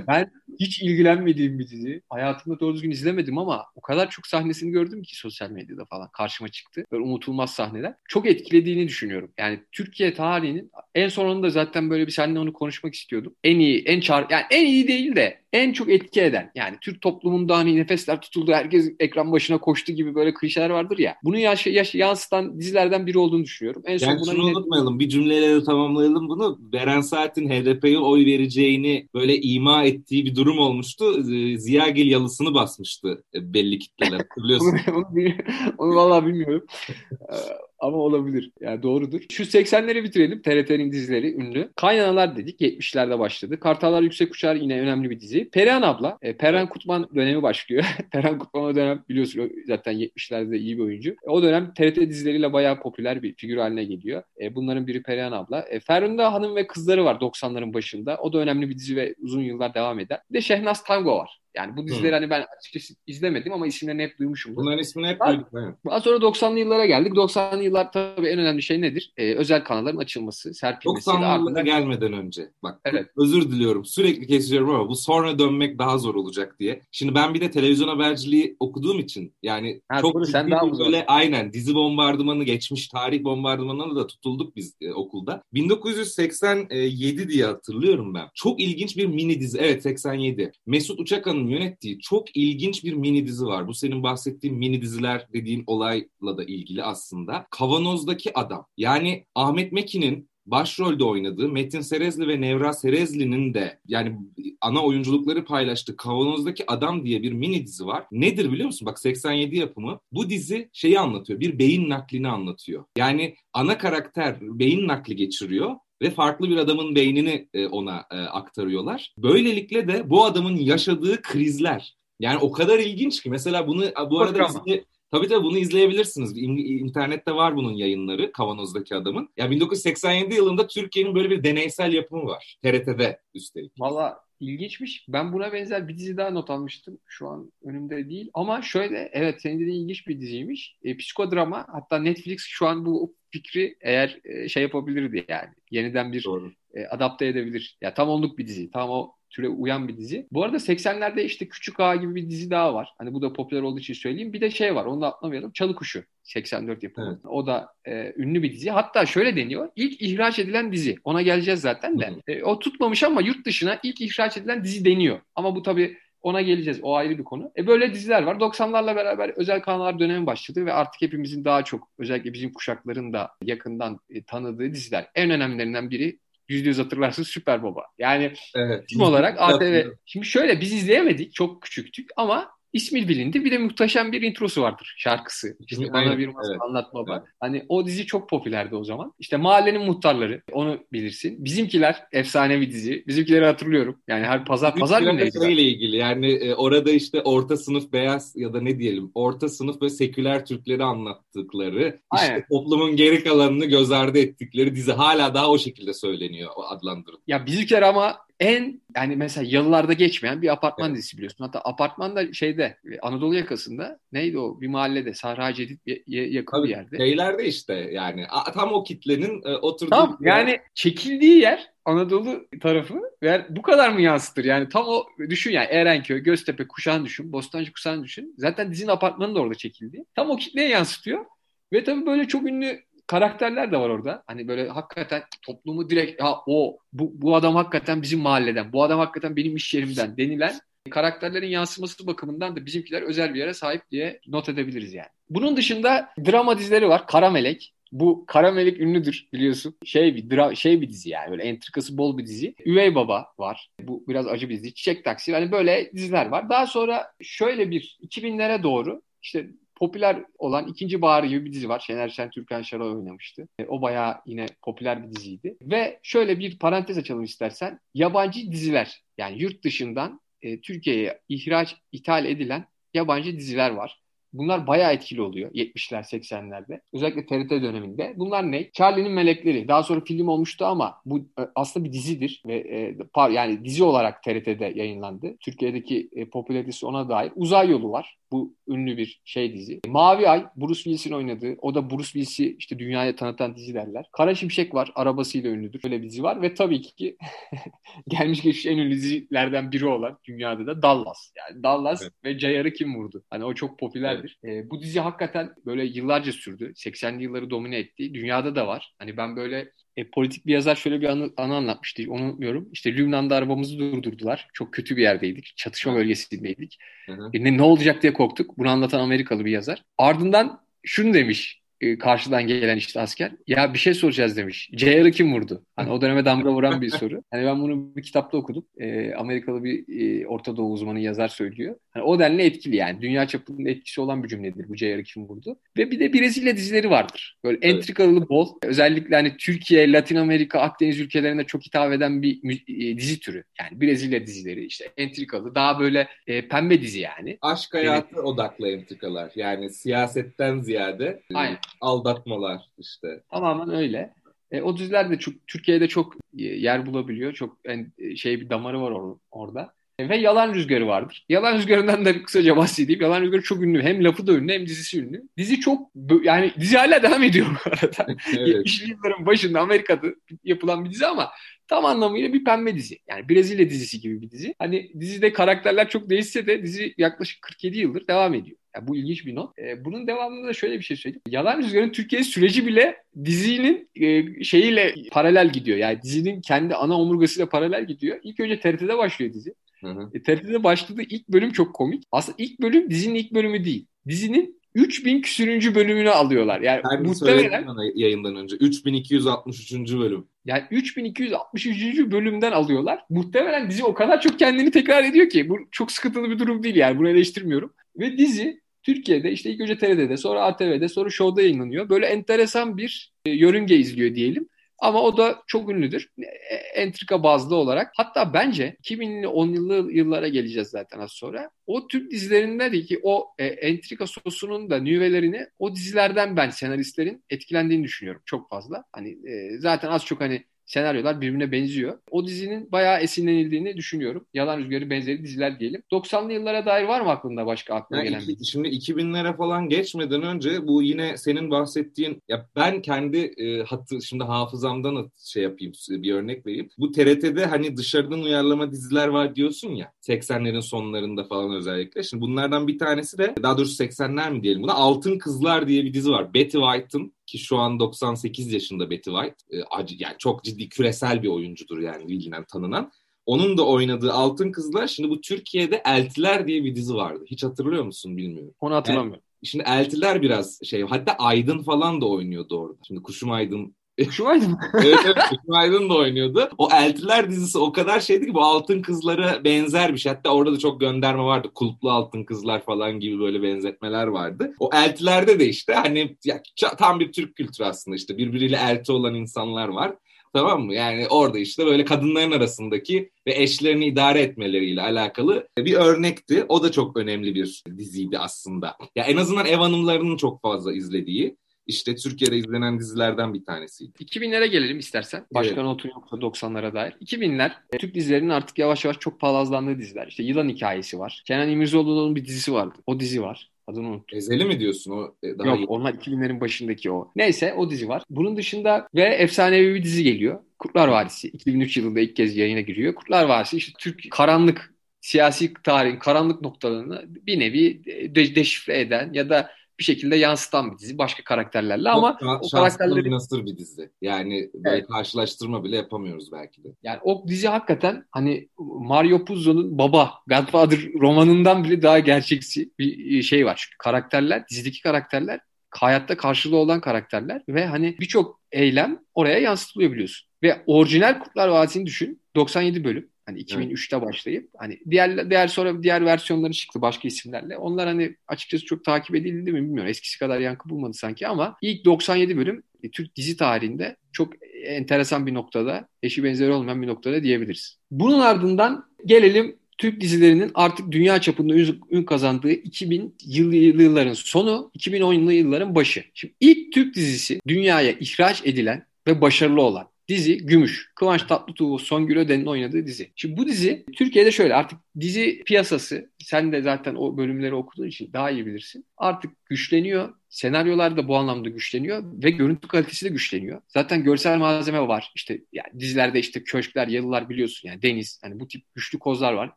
ben 0.07 0.31
hiç 0.59 0.81
ilgilenmediğim 0.81 1.59
bir 1.59 1.67
dizi. 1.67 2.01
Hayatımda 2.09 2.59
doğru 2.59 2.73
düzgün 2.73 2.91
izlemedim 2.91 3.37
ama 3.37 3.65
o 3.75 3.81
kadar 3.81 4.09
çok 4.09 4.27
sahnesini 4.27 4.71
gördüm 4.71 5.03
ki 5.03 5.17
sosyal 5.17 5.49
medyada 5.49 5.85
falan 5.85 6.09
karşıma 6.13 6.49
çıktı. 6.49 6.85
Böyle 6.91 7.03
unutulmaz 7.03 7.53
sahneler. 7.53 7.93
Çok 8.07 8.25
etkilediğini 8.25 8.87
düşünüyorum. 8.87 9.31
Yani 9.37 9.59
Türkiye 9.71 10.13
tarihinin 10.13 10.71
en 10.95 11.09
sonunda 11.09 11.49
zaten 11.49 11.89
böyle 11.89 12.07
bir 12.07 12.11
seninle 12.11 12.39
onu 12.39 12.53
konuşmak 12.53 12.93
istiyordum. 12.93 13.35
En 13.43 13.59
iyi, 13.59 13.83
en 13.83 13.99
çar 13.99 14.25
yani 14.29 14.43
en 14.51 14.65
iyi 14.65 14.87
değil 14.87 15.15
de 15.15 15.44
en 15.55 15.73
çok 15.73 15.89
etki 15.89 16.21
eden 16.21 16.51
yani 16.55 16.77
Türk 16.81 17.01
toplumunda 17.01 17.57
hani 17.57 17.75
nefesler 17.75 18.21
tutuldu 18.21 18.53
herkes 18.53 18.91
ekran 18.99 19.31
başına 19.31 19.57
koştu 19.57 19.93
gibi 19.93 20.15
böyle 20.15 20.33
klişeler 20.33 20.69
vardır 20.69 20.97
ya. 20.97 21.15
Bunu 21.23 21.37
yaş, 21.37 21.67
yaş, 21.67 21.95
yansıtan 21.95 22.59
dizilerden 22.59 23.07
biri 23.07 23.17
olduğunu 23.17 23.43
düşünüyorum. 23.43 23.81
En 23.85 23.97
son 23.97 24.07
yani 24.07 24.19
buna 24.19 24.31
şunu 24.31 24.47
yine... 24.47 24.57
unutmayalım 24.57 24.99
bir 24.99 25.09
cümleyle 25.09 25.63
tamamlayalım 25.63 26.29
bunu. 26.29 26.57
Beren 26.59 27.01
Saat'in 27.01 27.49
HDP'ye 27.49 27.97
oy 27.97 28.25
vereceğini 28.25 29.07
böyle 29.13 29.37
ima 29.37 29.83
ettiği 29.83 30.25
bir 30.25 30.35
durum 30.35 30.59
olmuştu. 30.59 31.19
Ee, 31.19 31.57
Ziyagil 31.57 32.11
yalısını 32.11 32.53
basmıştı 32.53 33.23
e, 33.35 33.53
belli 33.53 33.79
kitleler 33.79 34.17
hatırlıyorsun. 34.29 34.79
onu, 34.93 35.05
onu, 35.15 35.33
onu 35.77 35.95
vallahi 35.95 36.25
bilmiyorum. 36.25 36.65
Ama 37.85 37.97
olabilir. 37.97 38.51
Yani 38.61 38.83
doğrudur. 38.83 39.21
Şu 39.31 39.43
80'leri 39.43 40.03
bitirelim. 40.03 40.41
TRT'nin 40.41 40.91
dizileri 40.91 41.33
ünlü. 41.35 41.71
Kaynanalar 41.75 42.37
dedik. 42.37 42.61
70'lerde 42.61 43.19
başladı. 43.19 43.59
Kartallar 43.59 44.01
Yüksek 44.01 44.33
Uçar 44.33 44.55
yine 44.55 44.81
önemli 44.81 45.09
bir 45.09 45.19
dizi. 45.19 45.49
Perihan 45.49 45.81
abla. 45.81 46.17
E, 46.21 46.37
Perihan 46.37 46.69
Kutman 46.69 47.09
dönemi 47.15 47.43
başlıyor. 47.43 47.85
Perihan 48.11 48.39
Kutman 48.39 48.63
o 48.63 48.75
dönem 48.75 49.03
biliyorsun 49.09 49.51
zaten 49.67 49.93
70'lerde 49.93 50.57
iyi 50.57 50.77
bir 50.77 50.83
oyuncu. 50.83 51.09
E, 51.11 51.29
o 51.29 51.43
dönem 51.43 51.73
TRT 51.73 51.95
dizileriyle 51.95 52.53
bayağı 52.53 52.79
popüler 52.79 53.23
bir 53.23 53.35
figür 53.35 53.57
haline 53.57 53.83
geliyor. 53.83 54.23
E, 54.41 54.55
bunların 54.55 54.87
biri 54.87 55.03
Perihan 55.03 55.31
abla. 55.31 55.61
E, 55.69 55.79
Ferhunda 55.79 56.33
Hanım 56.33 56.55
ve 56.55 56.67
Kızları 56.67 57.05
var 57.05 57.15
90'ların 57.15 57.73
başında. 57.73 58.17
O 58.17 58.33
da 58.33 58.37
önemli 58.37 58.69
bir 58.69 58.75
dizi 58.75 58.95
ve 58.95 59.15
uzun 59.19 59.41
yıllar 59.41 59.73
devam 59.73 59.99
eder. 59.99 60.19
Bir 60.29 60.37
de 60.37 60.41
Şehnaz 60.41 60.83
Tango 60.83 61.17
var. 61.17 61.44
Yani 61.55 61.77
bu 61.77 61.87
dizileri 61.87 62.11
Hı. 62.11 62.15
hani 62.15 62.29
ben 62.29 62.45
açıkçası 62.57 62.93
izlemedim 63.07 63.53
ama 63.53 63.67
isimlerini 63.67 64.03
hep 64.03 64.19
duymuşum. 64.19 64.55
Bunların 64.55 64.79
ismini 64.79 65.07
hep 65.07 65.19
duyduk. 65.27 65.47
Daha 65.85 66.01
sonra 66.01 66.17
90'lı 66.17 66.59
yıllara 66.59 66.85
geldik. 66.85 67.13
90'lı 67.13 67.63
yıllar 67.63 67.91
tabii 67.91 68.27
en 68.27 68.39
önemli 68.39 68.61
şey 68.61 68.81
nedir? 68.81 69.13
Ee, 69.17 69.33
özel 69.33 69.63
kanalların 69.63 69.97
açılması, 69.97 70.53
serpilmesi. 70.53 71.09
90'lı 71.09 71.39
yıllara 71.39 71.61
gelmeden 71.61 72.13
önce. 72.13 72.49
Bak 72.63 72.79
evet. 72.85 73.09
özür 73.17 73.51
diliyorum. 73.51 73.85
Sürekli 73.85 74.27
kesiyorum 74.27 74.69
ama 74.69 74.89
bu 74.89 74.95
sonra 74.95 75.39
dönmek 75.39 75.79
daha 75.79 75.97
zor 75.97 76.15
olacak 76.15 76.55
diye. 76.59 76.81
Şimdi 76.91 77.15
ben 77.15 77.33
bir 77.33 77.41
de 77.41 77.51
televizyon 77.51 77.87
haberciliği 77.87 78.55
okuduğum 78.59 78.99
için 78.99 79.33
yani 79.43 79.81
ha, 79.89 80.01
çok 80.01 80.13
doğru, 80.13 80.25
sen 80.25 80.51
daha 80.51 80.79
böyle 80.79 81.05
aynen 81.05 81.53
dizi 81.53 81.75
bombardımanı 81.75 82.43
geçmiş 82.43 82.87
tarih 82.87 83.23
bombardımanına 83.23 83.95
da 83.95 84.07
tutulduk 84.07 84.55
biz 84.55 84.75
e, 84.81 84.91
okulda. 84.91 85.43
1987 85.53 87.29
diye 87.29 87.45
hatırlıyorum 87.45 88.13
ben. 88.13 88.27
Çok 88.33 88.59
ilginç 88.59 88.97
bir 88.97 89.05
mini 89.05 89.39
dizi. 89.39 89.57
Evet 89.57 89.83
87. 89.83 90.51
Mesut 90.65 90.99
Uçakan'ın 90.99 91.44
yönettiği 91.49 91.99
çok 91.99 92.37
ilginç 92.37 92.83
bir 92.83 92.93
mini 92.93 93.27
dizi 93.27 93.45
var. 93.45 93.67
Bu 93.67 93.73
senin 93.73 94.03
bahsettiğin 94.03 94.57
mini 94.57 94.81
diziler 94.81 95.27
dediğin 95.33 95.63
olayla 95.67 96.37
da 96.37 96.43
ilgili 96.43 96.83
aslında. 96.83 97.47
Kavanoz'daki 97.51 98.37
adam. 98.37 98.65
Yani 98.77 99.25
Ahmet 99.35 99.71
Mekin'in 99.71 100.29
başrolde 100.45 101.03
oynadığı 101.03 101.49
Metin 101.49 101.81
Serezli 101.81 102.27
ve 102.27 102.41
Nevra 102.41 102.73
Serezli'nin 102.73 103.53
de 103.53 103.79
yani 103.87 104.17
ana 104.61 104.83
oyunculukları 104.83 105.45
paylaştığı 105.45 105.97
Kavanoz'daki 105.97 106.71
Adam 106.71 107.05
diye 107.05 107.23
bir 107.23 107.31
mini 107.31 107.65
dizi 107.67 107.85
var. 107.85 108.05
Nedir 108.11 108.51
biliyor 108.51 108.65
musun? 108.65 108.85
Bak 108.85 108.99
87 108.99 109.57
yapımı. 109.57 109.99
Bu 110.11 110.29
dizi 110.29 110.69
şeyi 110.73 110.99
anlatıyor. 110.99 111.39
Bir 111.39 111.59
beyin 111.59 111.89
naklini 111.89 112.27
anlatıyor. 112.27 112.85
Yani 112.97 113.35
ana 113.53 113.77
karakter 113.77 114.37
beyin 114.41 114.87
nakli 114.87 115.15
geçiriyor 115.15 115.75
ve 116.01 116.09
farklı 116.09 116.49
bir 116.49 116.57
adamın 116.57 116.95
beynini 116.95 117.47
e, 117.53 117.67
ona 117.67 118.05
e, 118.11 118.15
aktarıyorlar. 118.15 119.13
Böylelikle 119.17 119.87
de 119.87 120.09
bu 120.09 120.25
adamın 120.25 120.55
yaşadığı 120.55 121.21
krizler 121.21 121.95
yani 122.19 122.37
o 122.37 122.51
kadar 122.51 122.79
ilginç 122.79 123.23
ki 123.23 123.29
mesela 123.29 123.67
bunu 123.67 123.85
bu 124.09 124.21
arada 124.21 124.47
izle, 124.47 124.85
tabii 125.11 125.27
tabii 125.27 125.43
bunu 125.43 125.57
izleyebilirsiniz. 125.57 126.37
İnternette 126.37 127.31
var 127.31 127.55
bunun 127.55 127.71
yayınları 127.71 128.31
Kavanoz'daki 128.31 128.95
adamın. 128.95 129.21
Ya 129.21 129.29
yani 129.37 129.51
1987 129.51 130.35
yılında 130.35 130.67
Türkiye'nin 130.67 131.15
böyle 131.15 131.29
bir 131.29 131.43
deneysel 131.43 131.93
yapımı 131.93 132.25
var. 132.25 132.57
TRT'de 132.63 133.19
üstelik. 133.33 133.71
Valla 133.79 134.19
ilginçmiş. 134.39 135.05
Ben 135.09 135.33
buna 135.33 135.53
benzer 135.53 135.87
bir 135.87 135.97
dizi 135.97 136.17
daha 136.17 136.29
not 136.29 136.49
almıştım. 136.49 136.97
Şu 137.05 137.27
an 137.27 137.51
önümde 137.63 138.09
değil. 138.09 138.29
Ama 138.33 138.61
şöyle 138.61 139.09
evet 139.13 139.41
senin 139.41 139.59
dediğin 139.59 139.83
ilginç 139.83 140.07
bir 140.07 140.21
diziymiş. 140.21 140.77
E, 140.83 140.97
psikodrama 140.97 141.65
hatta 141.69 141.99
Netflix 141.99 142.41
şu 142.41 142.67
an 142.67 142.85
bu 142.85 143.15
fikri 143.35 143.77
eğer 143.81 144.19
e, 144.23 144.49
şey 144.49 144.63
yapabilirdi 144.63 145.25
yani. 145.27 145.49
Yeniden 145.71 146.11
bir 146.13 146.25
e, 146.73 146.85
adapte 146.85 147.25
edebilir. 147.25 147.77
Ya 147.81 147.93
tam 147.93 148.09
onluk 148.09 148.37
bir 148.37 148.47
dizi. 148.47 148.71
Tam 148.71 148.89
o 148.89 149.11
türe 149.29 149.49
uyan 149.49 149.87
bir 149.87 149.97
dizi. 149.97 150.27
Bu 150.31 150.43
arada 150.43 150.57
80'lerde 150.57 151.23
işte 151.23 151.47
Küçük 151.47 151.79
Ağa 151.79 151.95
gibi 151.95 152.15
bir 152.15 152.29
dizi 152.29 152.51
daha 152.51 152.73
var. 152.73 152.93
Hani 152.97 153.13
bu 153.13 153.21
da 153.21 153.33
popüler 153.33 153.61
olduğu 153.61 153.79
için 153.79 153.93
söyleyeyim. 153.93 154.33
Bir 154.33 154.41
de 154.41 154.51
şey 154.51 154.75
var 154.75 154.85
onu 154.85 155.01
da 155.01 155.07
atlamayalım. 155.07 155.51
Çalı 155.51 155.75
Kuşu. 155.75 156.03
84 156.23 156.83
yapımı. 156.83 157.07
Evet. 157.11 157.25
O 157.25 157.47
da 157.47 157.67
e, 157.87 158.13
ünlü 158.17 158.43
bir 158.43 158.53
dizi. 158.53 158.69
Hatta 158.69 159.05
şöyle 159.05 159.35
deniyor. 159.35 159.69
İlk 159.75 160.01
ihraç 160.01 160.39
edilen 160.39 160.71
dizi. 160.71 160.95
Ona 161.03 161.21
geleceğiz 161.21 161.61
zaten 161.61 161.99
de. 161.99 162.13
E, 162.27 162.43
o 162.43 162.59
tutmamış 162.59 163.03
ama 163.03 163.21
yurt 163.21 163.45
dışına 163.45 163.79
ilk 163.83 164.01
ihraç 164.01 164.37
edilen 164.37 164.63
dizi 164.63 164.85
deniyor. 164.85 165.19
Ama 165.35 165.55
bu 165.55 165.63
tabii 165.63 165.97
Ona 166.25 166.41
geleceğiz. 166.41 166.79
O 166.83 166.95
ayrı 166.95 167.17
bir 167.17 167.23
konu. 167.23 167.51
E 167.57 167.67
böyle 167.67 167.93
diziler 167.93 168.23
var. 168.23 168.35
90'larla 168.35 168.95
beraber 168.95 169.29
özel 169.29 169.61
kanallar 169.61 169.99
dönemi 169.99 170.25
başladı 170.25 170.65
ve 170.65 170.73
artık 170.73 171.01
hepimizin 171.01 171.45
daha 171.45 171.63
çok 171.63 171.87
özellikle 171.99 172.33
bizim 172.33 172.53
kuşakların 172.53 173.13
da 173.13 173.31
yakından 173.41 173.99
e, 174.09 174.23
tanıdığı 174.23 174.73
diziler. 174.73 175.07
En 175.15 175.31
önemlilerinden 175.31 175.89
biri 175.89 176.19
yüzde 176.49 176.67
yüz 176.67 176.79
hatırlarsınız 176.79 177.27
Süper 177.27 177.63
Baba. 177.63 177.83
Yani 177.97 178.33
evet. 178.55 178.87
tim 178.87 179.01
olarak 179.01 179.41
ATV. 179.41 179.83
Şimdi 180.05 180.25
şöyle 180.25 180.61
biz 180.61 180.73
izleyemedik. 180.73 181.33
Çok 181.33 181.61
küçüktük 181.61 182.09
ama 182.15 182.54
ismi 182.75 183.07
bilindi. 183.07 183.45
Bir 183.45 183.51
de 183.51 183.57
muhteşem 183.57 184.11
bir 184.11 184.21
introsu 184.21 184.61
vardır 184.61 184.95
şarkısı. 184.97 185.57
İşte 185.59 185.93
bana 185.93 186.17
bir 186.17 186.27
masal 186.27 186.51
evet. 186.51 186.61
anlat 186.61 186.93
baba. 186.93 187.17
Evet. 187.17 187.33
Hani 187.39 187.65
o 187.69 187.85
dizi 187.85 188.05
çok 188.05 188.29
popülerdi 188.29 188.75
o 188.75 188.83
zaman. 188.83 189.13
İşte 189.19 189.37
Mahallenin 189.37 189.81
Muhtarları 189.81 190.41
onu 190.51 190.79
bilirsin. 190.93 191.45
Bizimkiler 191.45 192.03
efsane 192.11 192.61
bir 192.61 192.71
dizi. 192.71 193.03
Bizimkileri 193.07 193.45
hatırlıyorum. 193.45 193.99
Yani 194.07 194.25
her 194.25 194.45
pazar 194.45 194.75
pazar 194.75 195.01
günleri. 195.01 195.31
Şeyle 195.33 195.61
ilgili 195.61 195.95
yani 195.95 196.31
e, 196.31 196.55
orada 196.55 196.91
işte 196.91 197.21
orta 197.21 197.57
sınıf 197.57 197.93
beyaz 197.93 198.33
ya 198.35 198.53
da 198.53 198.61
ne 198.61 198.79
diyelim 198.79 199.11
orta 199.15 199.49
sınıf 199.49 199.81
ve 199.81 199.89
seküler 199.89 200.45
Türkleri 200.45 200.83
anlattıkları 200.83 201.99
Aynen. 202.09 202.35
işte 202.35 202.45
toplumun 202.49 202.95
geri 202.95 203.23
kalanını 203.23 203.65
göz 203.65 203.91
ardı 203.91 204.17
ettikleri 204.19 204.75
dizi 204.75 204.91
hala 204.91 205.33
daha 205.33 205.49
o 205.49 205.57
şekilde 205.57 205.93
söyleniyor 205.93 206.51
adlandırılıyor. 206.69 207.23
Ya 207.27 207.45
bizimkiler 207.45 207.81
ama 207.81 208.25
en 208.39 208.81
yani 208.95 209.15
mesela 209.15 209.47
yıllarda 209.49 209.93
geçmeyen 209.93 210.41
bir 210.41 210.53
apartman 210.53 210.89
evet. 210.89 210.97
dizisi 210.97 211.17
biliyorsun. 211.17 211.45
Hatta 211.45 211.61
apartman 211.63 212.15
da 212.15 212.33
şeyde 212.33 212.77
Anadolu 213.01 213.35
yakasında 213.35 213.99
neydi 214.11 214.39
o 214.39 214.61
bir 214.61 214.67
mahallede 214.67 215.13
Sahra 215.13 215.53
Cedid 215.53 215.79
yakın 216.07 216.57
Tabii, 216.57 216.67
bir 216.67 216.69
yerde. 216.69 216.99
Beylerde 216.99 217.45
işte 217.45 217.73
yani 217.73 218.25
tam 218.53 218.73
o 218.73 218.83
kitlenin 218.83 219.43
e, 219.45 219.55
oturduğu 219.55 219.89
tam, 219.89 220.17
yer. 220.21 220.37
Yani 220.37 220.59
çekildiği 220.73 221.39
yer 221.39 221.69
Anadolu 221.85 222.47
tarafı 222.61 223.01
ve 223.23 223.45
bu 223.49 223.61
kadar 223.61 223.89
mı 223.89 224.01
yansıtır? 224.01 224.45
Yani 224.45 224.69
tam 224.69 224.87
o 224.87 225.05
düşün 225.29 225.51
yani 225.51 225.67
Erenköy, 225.69 226.19
Göztepe, 226.19 226.67
Kuşan 226.67 227.05
düşün, 227.05 227.31
Bostancı 227.31 227.73
Kuşan 227.73 228.03
düşün. 228.03 228.35
Zaten 228.37 228.71
dizinin 228.71 228.91
apartmanı 228.91 229.35
da 229.35 229.39
orada 229.39 229.55
çekildi. 229.55 230.05
Tam 230.15 230.29
o 230.29 230.35
kitleye 230.37 230.69
yansıtıyor. 230.69 231.25
Ve 231.73 231.83
tabii 231.83 232.05
böyle 232.05 232.27
çok 232.27 232.47
ünlü 232.47 232.79
karakterler 233.07 233.71
de 233.71 233.77
var 233.77 233.89
orada. 233.89 234.23
Hani 234.27 234.47
böyle 234.47 234.67
hakikaten 234.67 235.23
toplumu 235.41 235.89
direkt 235.89 236.21
ya 236.21 236.35
o 236.47 236.77
bu, 236.93 237.11
bu 237.21 237.35
adam 237.35 237.55
hakikaten 237.55 238.01
bizim 238.01 238.19
mahalleden, 238.19 238.73
bu 238.73 238.83
adam 238.83 238.99
hakikaten 238.99 239.35
benim 239.35 239.55
iş 239.55 239.73
yerimden 239.73 240.17
denilen 240.17 240.59
karakterlerin 240.91 241.47
yansıması 241.47 242.07
bakımından 242.07 242.55
da 242.55 242.65
bizimkiler 242.65 243.01
özel 243.01 243.33
bir 243.33 243.39
yere 243.39 243.53
sahip 243.53 243.91
diye 243.91 244.19
not 244.27 244.49
edebiliriz 244.49 244.93
yani. 244.93 245.07
Bunun 245.29 245.57
dışında 245.57 246.09
drama 246.25 246.59
dizileri 246.59 246.89
var. 246.89 247.07
Kara 247.07 247.29
Melek. 247.29 247.71
Bu 247.91 248.25
Kara 248.27 248.51
Melek 248.51 248.79
ünlüdür 248.79 249.27
biliyorsun. 249.33 249.75
Şey 249.85 250.15
bir 250.15 250.29
dra 250.29 250.55
şey 250.55 250.81
bir 250.81 250.89
dizi 250.89 251.09
yani 251.09 251.31
böyle 251.31 251.43
entrikası 251.43 251.97
bol 251.97 252.17
bir 252.17 252.25
dizi. 252.25 252.55
Üvey 252.65 252.95
Baba 252.95 253.27
var. 253.37 253.69
Bu 253.81 254.03
biraz 254.07 254.27
acı 254.27 254.49
bir 254.49 254.55
dizi. 254.55 254.73
Çiçek 254.73 255.05
Taksi. 255.05 255.33
Hani 255.33 255.51
böyle 255.51 255.91
diziler 255.93 256.25
var. 256.25 256.49
Daha 256.49 256.67
sonra 256.67 257.07
şöyle 257.21 257.71
bir 257.71 257.97
2000'lere 258.03 258.63
doğru 258.63 259.01
işte 259.21 259.47
popüler 259.75 260.23
olan 260.37 260.67
ikinci 260.67 261.01
Bahar 261.01 261.23
gibi 261.23 261.45
bir 261.45 261.53
dizi 261.53 261.69
var. 261.69 261.79
Şener 261.79 262.09
Şen, 262.09 262.29
Türkan 262.29 262.61
Şaray 262.61 262.87
oynamıştı. 262.87 263.47
E, 263.59 263.65
o 263.65 263.81
bayağı 263.81 264.15
yine 264.25 264.45
popüler 264.61 265.03
bir 265.03 265.15
diziydi. 265.15 265.57
Ve 265.61 265.99
şöyle 266.03 266.39
bir 266.39 266.59
parantez 266.59 266.97
açalım 266.97 267.23
istersen. 267.23 267.79
Yabancı 267.93 268.51
diziler 268.51 269.03
yani 269.17 269.41
yurt 269.41 269.63
dışından 269.63 270.19
e, 270.41 270.61
Türkiye'ye 270.61 271.19
ihraç, 271.29 271.75
ithal 271.91 272.25
edilen 272.25 272.65
yabancı 272.93 273.37
diziler 273.37 273.69
var. 273.71 273.99
Bunlar 274.37 274.67
bayağı 274.67 274.93
etkili 274.93 275.21
oluyor 275.21 275.51
70'ler 275.51 276.03
80'lerde. 276.03 276.79
Özellikle 276.93 277.25
TRT 277.25 277.51
döneminde. 277.51 278.13
Bunlar 278.17 278.51
ne? 278.51 278.71
Charlie'nin 278.71 279.11
Melekleri. 279.11 279.67
Daha 279.67 279.83
sonra 279.83 280.01
film 280.01 280.27
olmuştu 280.27 280.65
ama 280.65 281.01
bu 281.05 281.19
e, 281.19 281.41
aslında 281.55 281.85
bir 281.85 281.93
dizidir 281.93 282.43
ve 282.45 282.55
e, 282.55 282.97
yani 283.31 283.65
dizi 283.65 283.83
olarak 283.83 284.23
TRT'de 284.23 284.73
yayınlandı. 284.75 285.37
Türkiye'deki 285.39 286.09
e, 286.15 286.29
popülaritesi 286.29 286.85
ona 286.85 287.09
dair. 287.09 287.31
Uzay 287.35 287.69
Yolu 287.69 287.91
var. 287.91 288.17
Bu 288.35 288.55
ünlü 288.67 288.97
bir 288.97 289.21
şey 289.25 289.53
dizi. 289.53 289.81
Mavi 289.87 290.29
Ay, 290.29 290.45
Bruce 290.55 290.83
Willis'in 290.83 291.11
oynadığı. 291.11 291.55
O 291.61 291.75
da 291.75 291.89
Bruce 291.89 292.03
Willis'i 292.03 292.55
işte 292.59 292.79
dünyaya 292.79 293.15
tanıtan 293.15 293.55
dizi 293.55 293.73
derler. 293.73 294.05
Kara 294.11 294.35
Şimşek 294.35 294.73
var. 294.73 294.91
Arabasıyla 294.95 295.49
ünlüdür. 295.49 295.83
Böyle 295.83 296.01
bir 296.01 296.09
dizi 296.09 296.23
var 296.23 296.41
ve 296.41 296.53
tabii 296.53 296.81
ki 296.81 297.17
gelmiş 298.07 298.41
geçmiş 298.41 298.65
en 298.65 298.77
ünlü 298.77 298.95
dizilerden 298.95 299.71
biri 299.71 299.85
olan 299.85 300.19
dünyada 300.27 300.67
da 300.67 300.81
Dallas. 300.81 301.31
Yani 301.37 301.63
Dallas 301.63 302.01
evet. 302.01 302.13
ve 302.23 302.39
Jayar'ı 302.39 302.73
kim 302.73 302.95
vurdu? 302.95 303.23
Hani 303.29 303.45
o 303.45 303.53
çok 303.53 303.79
popülerdir. 303.79 304.39
Evet. 304.43 304.65
E, 304.65 304.69
bu 304.69 304.81
dizi 304.81 304.99
hakikaten 304.99 305.49
böyle 305.65 305.85
yıllarca 305.85 306.31
sürdü. 306.31 306.73
80'li 306.75 307.23
yılları 307.23 307.49
domine 307.49 307.77
etti. 307.77 308.13
Dünyada 308.13 308.55
da 308.55 308.67
var. 308.67 308.93
Hani 308.99 309.17
ben 309.17 309.35
böyle 309.35 309.71
e, 309.97 310.09
politik 310.09 310.45
bir 310.45 310.53
yazar 310.53 310.75
şöyle 310.75 311.01
bir 311.01 311.05
anı, 311.05 311.29
anı 311.37 311.55
anlatmıştı. 311.55 312.03
Onu 312.09 312.23
unutmuyorum. 312.23 312.69
İşte 312.71 312.93
Lübnan'da 312.93 313.35
arabamızı 313.35 313.79
durdurdular. 313.79 314.47
Çok 314.53 314.73
kötü 314.73 314.97
bir 314.97 315.01
yerdeydik. 315.01 315.53
Çatışma 315.57 315.95
bölgesindeydik. 315.95 316.77
Hı 317.05 317.11
hı. 317.13 317.29
E, 317.33 317.43
ne, 317.43 317.57
ne 317.57 317.61
olacak 317.61 318.01
diye 318.01 318.13
korktuk. 318.13 318.57
Bunu 318.57 318.69
anlatan 318.69 318.99
Amerikalı 318.99 319.45
bir 319.45 319.51
yazar. 319.51 319.83
Ardından 319.97 320.61
şunu 320.83 321.13
demiş 321.13 321.61
e, 321.81 321.97
karşıdan 321.97 322.47
gelen 322.47 322.77
işte 322.77 322.99
asker. 322.99 323.31
Ya 323.47 323.73
bir 323.73 323.79
şey 323.79 323.93
soracağız 323.93 324.37
demiş. 324.37 324.69
JR'ı 324.73 325.11
kim 325.11 325.33
vurdu? 325.33 325.65
Hani 325.75 325.91
o 325.91 326.01
döneme 326.01 326.25
damga 326.25 326.51
vuran 326.51 326.81
bir 326.81 326.89
soru. 326.89 327.23
Hani 327.31 327.45
ben 327.45 327.61
bunu 327.61 327.95
bir 327.95 328.03
kitapta 328.03 328.37
okudum. 328.37 328.65
E, 328.77 329.13
Amerikalı 329.13 329.63
bir 329.63 329.85
e, 329.99 330.27
Orta 330.27 330.57
Doğu 330.57 330.71
uzmanı 330.71 330.99
yazar 330.99 331.27
söylüyor. 331.27 331.75
Hani 331.91 332.03
o 332.03 332.19
denli 332.19 332.41
etkili 332.41 332.75
yani. 332.75 333.01
Dünya 333.01 333.27
çapında 333.27 333.69
etkisi 333.69 334.01
olan 334.01 334.23
bir 334.23 334.27
cümledir 334.27 334.69
bu 334.69 334.75
JR'ı 334.75 335.03
kim 335.03 335.27
vurdu. 335.27 335.59
Ve 335.77 335.91
bir 335.91 335.99
de 335.99 336.13
Brezilya 336.13 336.57
dizileri 336.57 336.89
vardır. 336.89 337.37
Böyle 337.43 337.57
evet. 337.61 337.75
entrikalı 337.75 338.29
bol. 338.29 338.49
Özellikle 338.63 339.15
hani 339.15 339.37
Türkiye, 339.37 339.91
Latin 339.91 340.15
Amerika, 340.15 340.59
Akdeniz 340.59 340.99
ülkelerine 340.99 341.43
çok 341.43 341.63
hitap 341.63 341.93
eden 341.93 342.21
bir 342.21 342.39
e, 342.67 342.97
dizi 342.97 343.19
türü. 343.19 343.43
Yani 343.59 343.81
Brezilya 343.81 344.27
dizileri 344.27 344.65
işte 344.65 344.91
entrikalı. 344.97 345.55
Daha 345.55 345.79
böyle 345.79 346.07
e, 346.27 346.47
pembe 346.47 346.81
dizi 346.81 346.99
yani. 346.99 347.37
Aşk 347.41 347.73
hayatı 347.73 348.15
evet. 348.15 348.25
odaklı 348.25 348.69
entrikalar. 348.69 349.31
Yani 349.35 349.69
siyasetten 349.69 350.61
ziyade. 350.61 351.21
Aynen 351.33 351.57
aldatmalar 351.81 352.61
işte. 352.77 353.07
Tamamen 353.31 353.75
öyle. 353.75 354.13
E, 354.51 354.61
o 354.61 354.77
diziler 354.77 355.09
de 355.09 355.19
çok, 355.19 355.47
Türkiye'de 355.47 355.87
çok 355.87 356.15
e, 356.37 356.43
yer 356.43 356.85
bulabiliyor. 356.85 357.33
Çok 357.33 357.57
en, 357.65 357.93
e, 357.97 358.15
şey 358.15 358.41
bir 358.41 358.49
damarı 358.49 358.81
var 358.81 358.91
or- 358.91 359.17
orada. 359.31 359.73
E, 359.99 360.09
ve 360.09 360.17
Yalan 360.17 360.53
Rüzgarı 360.53 360.87
vardır. 360.87 361.25
Yalan 361.29 361.57
Rüzgarı'ndan 361.57 362.05
da 362.05 362.23
kısaca 362.23 362.57
bahsedeyim. 362.57 363.01
Yalan 363.01 363.21
Rüzgarı 363.21 363.41
çok 363.41 363.63
ünlü. 363.63 363.83
Hem 363.83 364.03
lafı 364.03 364.27
da 364.27 364.33
ünlü 364.33 364.53
hem 364.53 364.65
dizisi 364.67 365.01
ünlü. 365.01 365.23
Dizi 365.37 365.59
çok 365.59 365.91
yani 366.23 366.51
dizi 366.59 366.77
hala 366.77 367.03
devam 367.03 367.23
ediyor 367.23 367.47
bu 367.47 367.69
arada. 367.69 368.05
evet. 368.37 368.67
70'li 368.67 368.89
yılların 368.89 369.25
başında 369.25 369.59
Amerika'da 369.59 370.07
yapılan 370.43 370.85
bir 370.85 370.91
dizi 370.91 371.07
ama 371.07 371.31
tam 371.67 371.85
anlamıyla 371.85 372.33
bir 372.33 372.43
pembe 372.43 372.75
dizi. 372.75 372.99
Yani 373.09 373.29
Brezilya 373.29 373.69
dizisi 373.69 373.99
gibi 373.99 374.21
bir 374.21 374.31
dizi. 374.31 374.55
Hani 374.59 374.91
dizide 374.99 375.33
karakterler 375.33 375.89
çok 375.89 376.09
değişse 376.09 376.47
de 376.47 376.63
dizi 376.63 376.93
yaklaşık 376.97 377.41
47 377.41 377.77
yıldır 377.77 378.07
devam 378.07 378.33
ediyor. 378.33 378.57
Yani 378.75 378.87
bu 378.87 378.95
ilginç 378.95 379.25
bir 379.25 379.35
not. 379.35 379.59
E, 379.59 379.85
bunun 379.85 380.07
devamında 380.07 380.47
da 380.47 380.53
şöyle 380.53 380.77
bir 380.77 380.83
şey 380.83 380.97
söyleyeyim. 380.97 381.21
Yalan 381.27 381.57
Rüzgar'ın 381.57 381.89
Türkiye 381.89 382.23
süreci 382.23 382.67
bile 382.67 382.97
dizinin 383.23 383.89
e, 383.95 384.43
şeyiyle 384.43 384.95
paralel 385.11 385.49
gidiyor. 385.49 385.77
Yani 385.77 386.01
dizinin 386.01 386.41
kendi 386.41 386.75
ana 386.75 387.01
omurgasıyla 387.01 387.49
paralel 387.49 387.87
gidiyor. 387.87 388.19
İlk 388.23 388.39
önce 388.39 388.59
TRT'de 388.59 388.97
başlıyor 388.97 389.33
dizi. 389.33 389.53
Hı 389.81 389.87
hı. 389.87 390.09
E, 390.13 390.21
TRT'de 390.21 390.63
başladığı 390.63 391.01
ilk 391.01 391.29
bölüm 391.29 391.51
çok 391.51 391.75
komik. 391.75 392.03
Aslında 392.11 392.35
ilk 392.39 392.61
bölüm 392.61 392.89
dizinin 392.89 393.15
ilk 393.15 393.33
bölümü 393.33 393.63
değil. 393.63 393.85
Dizinin 394.07 394.61
3000 394.75 395.21
küsürüncü 395.21 395.75
bölümünü 395.75 396.09
alıyorlar. 396.09 396.61
Yani 396.61 396.81
Sen 396.91 397.03
muhtemelen 397.03 397.65
yayından 397.95 398.35
önce 398.35 398.55
3263. 398.55 399.73
bölüm. 399.73 400.27
Yani 400.45 400.63
3263. 400.71 402.11
bölümden 402.11 402.51
alıyorlar. 402.51 402.99
Muhtemelen 403.09 403.69
dizi 403.69 403.83
o 403.83 403.93
kadar 403.93 404.21
çok 404.21 404.39
kendini 404.39 404.71
tekrar 404.71 405.03
ediyor 405.03 405.29
ki 405.29 405.49
bu 405.49 405.57
çok 405.71 405.91
sıkıntılı 405.91 406.29
bir 406.29 406.39
durum 406.39 406.63
değil 406.63 406.75
yani 406.75 406.99
bunu 406.99 407.09
eleştirmiyorum. 407.09 407.73
Ve 407.99 408.17
dizi 408.17 408.61
Türkiye'de 408.85 409.31
işte 409.31 409.49
ilk 409.51 409.61
önce 409.61 409.77
TRT'de 409.77 410.17
sonra 410.17 410.43
ATV'de 410.43 410.87
sonra 410.87 411.09
Show'da 411.09 411.41
yayınlanıyor. 411.41 411.89
Böyle 411.89 412.05
enteresan 412.05 412.77
bir 412.77 413.13
e, 413.25 413.31
yörünge 413.31 413.77
izliyor 413.77 414.15
diyelim. 414.15 414.49
Ama 414.79 415.01
o 415.01 415.17
da 415.17 415.43
çok 415.47 415.69
ünlüdür. 415.69 416.09
E, 416.49 416.55
entrika 416.55 417.23
bazlı 417.23 417.55
olarak. 417.55 417.91
Hatta 417.95 418.33
bence 418.33 418.77
2000'li 418.83 419.27
10 419.27 419.47
yıllı 419.47 419.91
yıllara 419.91 420.27
geleceğiz 420.27 420.67
zaten 420.67 420.99
az 420.99 421.11
sonra. 421.11 421.49
O 421.67 421.87
Türk 421.87 422.11
dizilerinde 422.11 422.71
de 422.71 422.81
ki 422.81 422.99
o 423.03 423.27
e, 423.39 423.45
entrika 423.45 424.07
sosunun 424.07 424.69
da 424.69 424.79
nüvelerini 424.79 425.47
o 425.59 425.75
dizilerden 425.75 426.37
ben 426.37 426.49
senaristlerin 426.49 427.23
etkilendiğini 427.29 427.83
düşünüyorum 427.83 428.21
çok 428.25 428.49
fazla. 428.49 428.83
Hani 428.91 429.09
e, 429.29 429.57
zaten 429.57 429.89
az 429.89 430.05
çok 430.05 430.21
hani 430.21 430.43
senaryolar 430.65 431.21
birbirine 431.21 431.51
benziyor. 431.51 431.97
O 432.11 432.27
dizinin 432.27 432.71
bayağı 432.71 432.99
esinlenildiğini 432.99 433.77
düşünüyorum. 433.77 434.25
Yalan 434.33 434.59
Rüzgarı 434.59 434.89
benzeri 434.89 435.23
diziler 435.23 435.59
diyelim. 435.59 435.83
90'lı 435.91 436.33
yıllara 436.33 436.65
dair 436.65 436.83
var 436.83 437.01
mı 437.01 437.09
aklında 437.09 437.45
başka 437.45 437.75
aklına 437.75 437.99
yani 437.99 438.09
gelen 438.09 438.19
iki, 438.19 438.39
bir? 438.39 438.45
Şimdi 438.45 438.67
2000'lere 438.67 439.37
falan 439.37 439.69
geçmeden 439.69 440.21
önce 440.21 440.67
bu 440.67 440.83
yine 440.83 441.17
senin 441.17 441.51
bahsettiğin 441.51 442.23
ya 442.27 442.49
ben 442.55 442.81
kendi 442.81 443.17
e, 443.17 443.63
hattı 443.63 444.01
şimdi 444.01 444.23
hafızamdan 444.23 445.11
şey 445.17 445.43
yapayım 445.43 445.73
bir 445.89 446.13
örnek 446.13 446.45
vereyim. 446.45 446.69
Bu 446.77 446.91
TRT'de 446.91 447.45
hani 447.45 447.77
dışarıdan 447.77 448.21
uyarlama 448.21 448.71
diziler 448.71 449.07
var 449.07 449.35
diyorsun 449.35 449.69
ya 449.69 449.91
80'lerin 450.01 450.61
sonlarında 450.61 451.23
falan 451.23 451.55
özellikle. 451.55 452.03
Şimdi 452.03 452.21
bunlardan 452.21 452.67
bir 452.67 452.79
tanesi 452.79 453.17
de 453.17 453.35
daha 453.43 453.57
doğrusu 453.57 453.83
80'ler 453.83 454.31
mi 454.31 454.43
diyelim 454.43 454.63
buna 454.63 454.73
Altın 454.73 455.17
Kızlar 455.17 455.67
diye 455.67 455.83
bir 455.83 455.93
dizi 455.93 456.09
var. 456.09 456.33
Betty 456.33 456.57
White'ın 456.57 457.14
ki 457.27 457.37
şu 457.37 457.57
an 457.57 457.79
98 457.79 458.53
yaşında 458.53 458.89
Betty 458.89 459.09
White. 459.09 459.35
E, 459.51 459.63
acı, 459.63 459.95
yani 459.99 460.15
çok 460.19 460.43
ciddi 460.43 460.69
küresel 460.69 461.23
bir 461.23 461.27
oyuncudur 461.27 461.79
yani 461.79 462.07
bilinen 462.07 462.45
tanınan. 462.45 462.91
Onun 463.25 463.57
da 463.57 463.67
oynadığı 463.67 464.13
Altın 464.13 464.51
Kızlar. 464.51 464.87
Şimdi 464.87 465.09
bu 465.09 465.21
Türkiye'de 465.21 465.81
Eltiler 465.85 466.47
diye 466.47 466.63
bir 466.63 466.75
dizi 466.75 466.93
vardı. 466.93 467.23
Hiç 467.27 467.43
hatırlıyor 467.43 467.83
musun 467.83 468.17
bilmiyorum. 468.17 468.53
Onu 468.59 468.75
hatırlamıyorum. 468.75 469.21
Yani, 469.23 469.47
şimdi 469.47 469.63
Eltiler 469.67 470.21
biraz 470.21 470.59
şey 470.63 470.81
hatta 470.81 471.13
Aydın 471.13 471.63
falan 471.63 472.01
da 472.01 472.05
oynuyordu 472.05 472.59
orada. 472.59 472.77
Şimdi 472.87 473.01
Kuşum 473.01 473.31
Aydın 473.31 473.75
Kuşum 474.03 474.27
Aydın 474.27 474.57
evet 474.73 474.99
evet 475.05 475.17
Kuşum 475.29 475.53
Aydın 475.53 475.89
da 475.89 475.93
oynuyordu. 475.93 476.49
O 476.57 476.69
Eltiler 476.73 477.29
dizisi 477.29 477.57
o 477.57 477.71
kadar 477.71 477.99
şeydi 477.99 478.25
ki 478.25 478.33
bu 478.33 478.41
Altın 478.41 478.81
Kızlara 478.81 479.43
benzer 479.43 479.93
bir 479.93 479.97
şey. 479.97 480.11
Hatta 480.11 480.29
orada 480.29 480.53
da 480.53 480.59
çok 480.59 480.79
gönderme 480.79 481.23
vardı. 481.23 481.51
Kulplu 481.55 481.91
Altın 481.91 482.23
Kızlar 482.23 482.65
falan 482.65 482.99
gibi 482.99 483.19
böyle 483.19 483.41
benzetmeler 483.41 484.07
vardı. 484.07 484.53
O 484.59 484.69
Eltilerde 484.73 485.39
de 485.39 485.45
işte 485.47 485.73
hani 485.73 486.17
ya, 486.25 486.41
tam 486.77 486.99
bir 486.99 487.11
Türk 487.11 487.35
kültürü 487.35 487.67
aslında 487.67 487.95
işte 487.95 488.17
birbiriyle 488.17 488.57
elti 488.57 488.91
olan 488.91 489.15
insanlar 489.15 489.67
var. 489.67 489.95
Tamam 490.33 490.63
mı? 490.65 490.73
Yani 490.73 491.07
orada 491.07 491.39
işte 491.39 491.65
böyle 491.65 491.85
kadınların 491.85 492.31
arasındaki 492.31 493.11
ve 493.27 493.33
eşlerini 493.35 493.85
idare 493.85 494.21
etmeleriyle 494.21 494.81
alakalı 494.81 495.47
bir 495.57 495.73
örnekti. 495.73 496.45
O 496.49 496.63
da 496.63 496.71
çok 496.71 496.97
önemli 496.97 497.35
bir 497.35 497.63
diziydi 497.77 498.17
aslında. 498.19 498.77
Ya 498.95 499.03
en 499.03 499.17
azından 499.17 499.45
ev 499.45 499.57
hanımlarının 499.57 500.17
çok 500.17 500.41
fazla 500.41 500.73
izlediği 500.73 501.37
işte 501.67 501.95
Türkiye'de 501.95 502.37
izlenen 502.37 502.79
dizilerden 502.79 503.33
bir 503.33 503.45
tanesiydi. 503.45 503.91
2000'lere 504.03 504.45
gelelim 504.45 504.79
istersen. 504.79 505.25
Başka 505.33 505.53
evet. 505.53 505.63
notun 505.63 505.89
yoksa 505.89 506.17
90'lara 506.17 506.73
dair. 506.73 506.91
2000'ler 506.91 507.51
e, 507.73 507.77
Türk 507.77 507.95
dizilerinin 507.95 508.29
artık 508.29 508.59
yavaş 508.59 508.85
yavaş 508.85 508.99
çok 508.99 509.19
palazlandığı 509.19 509.77
diziler. 509.77 510.07
İşte 510.07 510.23
Yılan 510.23 510.49
Hikayesi 510.49 510.99
var. 510.99 511.23
Kenan 511.27 511.49
İmirzalıoğlu'nun 511.49 512.15
bir 512.15 512.25
dizisi 512.25 512.53
vardı. 512.53 512.75
O 512.87 512.99
dizi 512.99 513.21
var. 513.21 513.49
Adını 513.67 513.87
unuttum. 513.87 514.17
Ezeli 514.17 514.45
mi 514.45 514.59
diyorsun 514.59 514.91
o? 514.91 515.15
E, 515.23 515.39
daha 515.39 515.47
Yok 515.47 515.59
iyi. 515.59 515.65
onlar 515.65 515.93
2000'lerin 515.93 516.41
başındaki 516.41 516.91
o. 516.91 517.11
Neyse 517.15 517.53
o 517.53 517.69
dizi 517.69 517.87
var. 517.87 518.03
Bunun 518.09 518.37
dışında 518.37 518.87
ve 518.95 519.03
efsanevi 519.03 519.75
bir 519.75 519.83
dizi 519.83 520.03
geliyor. 520.03 520.39
Kurtlar 520.59 520.87
Vadisi. 520.87 521.27
2003 521.27 521.77
yılında 521.77 521.99
ilk 521.99 522.15
kez 522.15 522.37
yayına 522.37 522.61
giriyor. 522.61 522.95
Kurtlar 522.95 523.25
Vadisi 523.25 523.57
işte 523.57 523.73
Türk 523.79 524.11
karanlık 524.11 524.73
siyasi 525.01 525.53
tarihin 525.63 525.99
karanlık 525.99 526.41
noktalarını 526.41 527.05
bir 527.07 527.39
nevi 527.39 527.85
de- 528.15 528.35
deşifre 528.35 528.79
eden 528.79 529.13
ya 529.13 529.29
da 529.29 529.51
bir 529.79 529.83
şekilde 529.83 530.15
yansıtan 530.15 530.71
bir 530.71 530.77
dizi 530.77 530.97
başka 530.97 531.23
karakterlerle 531.23 531.89
ama 531.89 532.17
Çok 532.19 532.43
o 532.43 532.49
karakterleri 532.49 533.11
nasıl 533.11 533.45
bir 533.45 533.57
dizi. 533.57 533.89
Yani 534.01 534.49
böyle 534.53 534.75
evet. 534.75 534.87
karşılaştırma 534.87 535.63
bile 535.63 535.75
yapamıyoruz 535.75 536.31
belki 536.31 536.63
de. 536.63 536.67
Yani 536.83 536.99
o 537.03 537.27
dizi 537.27 537.47
hakikaten 537.47 538.05
hani 538.11 538.49
Mario 538.59 539.25
Puzo'nun 539.25 539.77
Baba 539.77 540.13
Godfather 540.27 540.79
romanından 540.93 541.63
bile 541.63 541.81
daha 541.81 541.99
gerçekçi 541.99 542.71
bir 542.79 543.21
şey 543.21 543.45
var. 543.45 543.55
Çünkü 543.57 543.77
karakterler, 543.77 544.47
dizideki 544.47 544.81
karakterler 544.81 545.39
hayatta 545.69 546.17
karşılığı 546.17 546.57
olan 546.57 546.81
karakterler 546.81 547.41
ve 547.49 547.65
hani 547.65 547.95
birçok 547.99 548.41
eylem 548.51 548.99
oraya 549.13 549.39
yansıtılıyor 549.39 549.91
biliyorsun. 549.91 550.29
Ve 550.43 550.63
orijinal 550.65 551.19
Kurtlar 551.19 551.47
Vadisi'ni 551.47 551.85
düşün. 551.85 552.21
97 552.35 552.83
bölüm. 552.83 553.09
Hani 553.25 553.41
2003'te 553.41 553.95
evet. 553.97 554.07
başlayıp 554.07 554.49
hani 554.57 554.79
diğer 554.89 555.29
diğer 555.29 555.47
sonra 555.47 555.83
diğer 555.83 556.05
versiyonları 556.05 556.53
çıktı 556.53 556.81
başka 556.81 557.07
isimlerle. 557.07 557.57
Onlar 557.57 557.87
hani 557.87 558.15
açıkçası 558.27 558.65
çok 558.65 558.85
takip 558.85 559.15
edildi 559.15 559.51
mi 559.51 559.61
bilmiyorum. 559.61 559.89
Eskisi 559.89 560.19
kadar 560.19 560.39
yankı 560.39 560.69
bulmadı 560.69 560.93
sanki 560.93 561.27
ama 561.27 561.57
ilk 561.61 561.85
97 561.85 562.37
bölüm 562.37 562.63
e, 562.83 562.91
Türk 562.91 563.15
dizi 563.15 563.37
tarihinde 563.37 563.95
çok 564.11 564.33
enteresan 564.63 565.27
bir 565.27 565.33
noktada, 565.33 565.87
eşi 566.03 566.23
benzeri 566.23 566.51
olmayan 566.51 566.81
bir 566.81 566.87
noktada 566.87 567.23
diyebiliriz. 567.23 567.77
Bunun 567.91 568.19
ardından 568.19 568.85
gelelim 569.05 569.55
Türk 569.77 570.01
dizilerinin 570.01 570.51
artık 570.53 570.91
dünya 570.91 571.21
çapında 571.21 571.53
ün 571.89 572.03
kazandığı 572.03 572.51
2000 572.51 573.15
yılların 573.25 574.13
sonu, 574.13 574.71
2010'lu 574.77 575.31
yılların 575.31 575.75
başı. 575.75 576.03
Şimdi 576.13 576.33
ilk 576.39 576.73
Türk 576.73 576.95
dizisi 576.95 577.39
dünyaya 577.47 577.91
ihraç 577.91 578.41
edilen 578.45 578.85
ve 579.07 579.21
başarılı 579.21 579.61
olan 579.61 579.87
Dizi 580.07 580.37
Gümüş. 580.37 580.91
Kıvanç 580.95 581.23
Tatlıtuğ, 581.23 581.77
Songül 581.79 582.17
Öden'in 582.17 582.45
oynadığı 582.45 582.85
dizi. 582.85 583.11
Şimdi 583.15 583.37
bu 583.37 583.47
dizi 583.47 583.85
Türkiye'de 583.97 584.31
şöyle 584.31 584.55
artık 584.55 584.79
dizi 584.99 585.43
piyasası 585.45 586.11
sen 586.19 586.51
de 586.51 586.61
zaten 586.61 586.95
o 586.95 587.17
bölümleri 587.17 587.55
okuduğun 587.55 587.87
için 587.87 588.13
daha 588.13 588.31
iyi 588.31 588.45
bilirsin. 588.45 588.85
Artık 588.97 589.31
güçleniyor. 589.45 590.13
Senaryolar 590.35 590.97
da 590.97 591.07
bu 591.07 591.15
anlamda 591.15 591.49
güçleniyor 591.49 592.03
ve 592.23 592.29
görüntü 592.29 592.67
kalitesi 592.67 593.05
de 593.05 593.09
güçleniyor. 593.09 593.61
Zaten 593.67 594.03
görsel 594.03 594.37
malzeme 594.37 594.87
var. 594.87 595.11
İşte 595.15 595.41
yani 595.53 595.79
dizilerde 595.79 596.19
işte 596.19 596.43
köşkler, 596.43 596.87
yalılar 596.87 597.29
biliyorsun 597.29 597.69
yani 597.69 597.81
deniz. 597.81 598.19
Hani 598.23 598.39
bu 598.39 598.47
tip 598.47 598.63
güçlü 598.75 598.99
kozlar 598.99 599.33
var. 599.33 599.51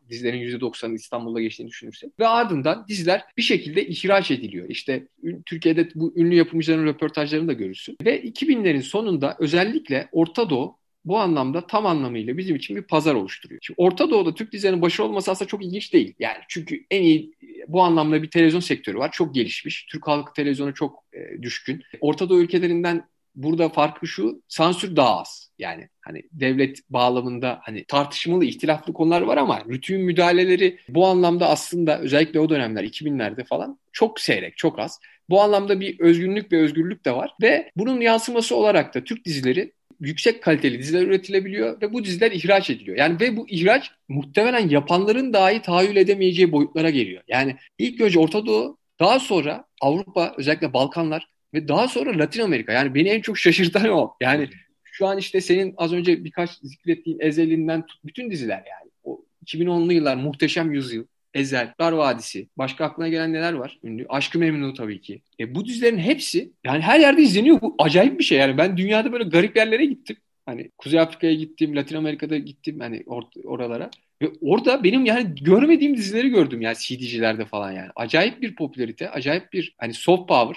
Dizilerin 0.09 0.59
%90'ı 0.59 0.95
İstanbul'da 0.95 1.41
geçtiğini 1.41 1.69
düşünürsek. 1.69 2.21
Ve 2.21 2.27
ardından 2.27 2.85
diziler 2.89 3.23
bir 3.37 3.43
şekilde 3.43 3.87
ihraç 3.87 4.31
ediliyor. 4.31 4.69
İşte 4.69 5.07
Türkiye'de 5.47 5.89
bu 5.95 6.13
ünlü 6.17 6.35
yapımcıların 6.35 6.87
röportajlarını 6.87 7.49
da 7.49 7.53
görürsün. 7.53 7.97
Ve 8.05 8.23
2000'lerin 8.23 8.83
sonunda 8.83 9.37
özellikle 9.39 10.09
Orta 10.13 10.51
Doğu 10.51 10.79
bu 11.09 11.19
anlamda 11.19 11.67
tam 11.67 11.87
anlamıyla 11.87 12.39
bizim 12.39 12.57
için 12.57 12.77
bir 12.77 12.83
pazar 12.83 13.15
oluşturuyor. 13.15 13.61
Şimdi 13.63 13.81
Orta 13.81 14.11
Doğu'da 14.11 14.35
Türk 14.35 14.53
dizilerinin 14.53 14.83
başarılı 14.83 15.11
olması 15.11 15.31
aslında 15.31 15.49
çok 15.49 15.65
ilginç 15.65 15.93
değil. 15.93 16.15
Yani 16.19 16.39
çünkü 16.49 16.85
en 16.91 17.03
iyi 17.03 17.35
bu 17.69 17.83
anlamda 17.83 18.23
bir 18.23 18.31
televizyon 18.31 18.61
sektörü 18.61 18.99
var. 18.99 19.13
Çok 19.13 19.35
gelişmiş. 19.35 19.87
Türk 19.91 20.09
halkı 20.09 20.33
televizyona 20.33 20.75
çok 20.75 21.05
e, 21.13 21.43
düşkün. 21.43 21.83
Orta 22.01 22.29
Doğu 22.29 22.41
ülkelerinden 22.41 23.05
burada 23.35 23.69
farkı 23.69 24.07
şu 24.07 24.43
sansür 24.49 24.97
daha 24.97 25.21
az. 25.21 25.51
Yani 25.59 25.89
hani 26.01 26.23
devlet 26.33 26.79
bağlamında 26.91 27.59
hani 27.63 27.85
tartışmalı, 27.85 28.45
ihtilaflı 28.45 28.93
konular 28.93 29.23
var 29.23 29.37
ama 29.37 29.65
rütün 29.69 30.01
müdahaleleri 30.01 30.79
bu 30.89 31.07
anlamda 31.07 31.49
aslında 31.49 32.01
özellikle 32.01 32.41
o 32.41 32.49
dönemler 32.49 32.85
2000'lerde 32.85 33.45
falan 33.45 33.79
çok 33.93 34.21
seyrek, 34.21 34.57
çok 34.57 34.79
az. 34.79 35.01
Bu 35.31 35.43
anlamda 35.43 35.81
bir 35.81 36.01
özgünlük 36.01 36.53
ve 36.53 36.59
özgürlük 36.63 37.05
de 37.05 37.13
var 37.13 37.35
ve 37.43 37.71
bunun 37.77 38.01
yansıması 38.01 38.57
olarak 38.57 38.95
da 38.95 39.05
Türk 39.05 39.25
dizileri 39.25 39.73
yüksek 40.01 40.43
kaliteli 40.43 40.79
diziler 40.79 41.03
üretilebiliyor 41.03 41.81
ve 41.81 41.93
bu 41.93 42.05
diziler 42.05 42.33
ihraç 42.33 42.71
ediliyor. 42.71 42.97
Yani 42.97 43.21
ve 43.21 43.37
bu 43.37 43.49
ihraç 43.49 43.91
muhtemelen 44.09 44.69
yapanların 44.69 45.33
dahi 45.33 45.63
tahayyül 45.63 45.97
edemeyeceği 45.97 46.53
boyutlara 46.53 46.91
geliyor. 46.91 47.23
Yani 47.29 47.57
ilk 47.79 48.01
önce 48.01 48.19
Orta 48.19 48.47
Doğu, 48.47 48.79
daha 49.01 49.21
sonra 49.21 49.65
Avrupa, 49.81 50.35
özellikle 50.37 50.73
Balkanlar 50.73 51.29
ve 51.55 51.69
daha 51.69 51.89
sonra 51.89 52.19
Latin 52.19 52.43
Amerika. 52.43 52.73
Yani 52.73 52.95
beni 52.95 53.09
en 53.09 53.21
çok 53.21 53.39
şaşırtan 53.39 53.89
o. 53.89 54.15
Yani 54.21 54.49
şu 54.85 55.07
an 55.07 55.19
işte 55.19 55.41
senin 55.41 55.75
az 55.77 55.93
önce 55.93 56.25
birkaç 56.25 56.51
zikrettiğin 56.63 57.19
Ezel'inden 57.21 57.85
bütün 58.05 58.31
diziler 58.31 58.57
yani. 58.57 58.91
O 59.05 59.25
2010'lu 59.47 59.93
yıllar 59.93 60.17
Muhteşem 60.17 60.73
Yüzyıl, 60.73 61.05
Ezel, 61.35 61.75
Dar 61.81 61.93
Vadisi. 61.93 62.49
Başka 62.59 62.85
aklına 62.85 63.09
gelen 63.09 63.33
neler 63.33 63.53
var? 63.53 63.79
Ünlü. 63.85 64.07
Aşkı 64.09 64.39
Memnu 64.39 64.75
tabii 64.75 65.01
ki. 65.01 65.23
E, 65.41 65.55
bu 65.55 65.67
dizilerin 65.67 65.99
hepsi 65.99 66.53
yani 66.65 66.81
her 66.81 67.01
yerde 67.01 67.23
izleniyor. 67.23 67.61
Bu 67.61 67.75
acayip 67.79 68.19
bir 68.19 68.25
şey 68.25 68.39
yani. 68.39 68.59
Ben 68.59 68.77
dünyada 68.77 69.13
böyle 69.13 69.25
garip 69.25 69.57
yerlere 69.57 69.85
gittim. 69.85 70.17
Hani 70.47 70.71
Kuzey 70.79 71.01
Afrika'ya 71.01 71.35
gittim, 71.35 71.77
Latin 71.77 71.97
Amerika'da 71.97 72.39
gittim 72.39 72.81
hani 72.81 72.97
or- 72.97 73.45
oralara. 73.45 73.91
Ve 74.23 74.31
orada 74.41 74.85
benim 74.85 75.05
yani 75.07 75.35
görmediğim 75.41 75.97
dizileri 75.97 76.29
gördüm 76.29 76.61
yani 76.61 76.77
CD'cilerde 76.79 77.45
falan 77.45 77.73
yani. 77.73 77.89
Acayip 77.97 78.43
bir 78.43 78.57
popülarite, 78.57 79.11
acayip 79.11 79.53
bir 79.53 79.75
hani 79.79 79.95
soft 79.95 80.29
power. 80.29 80.57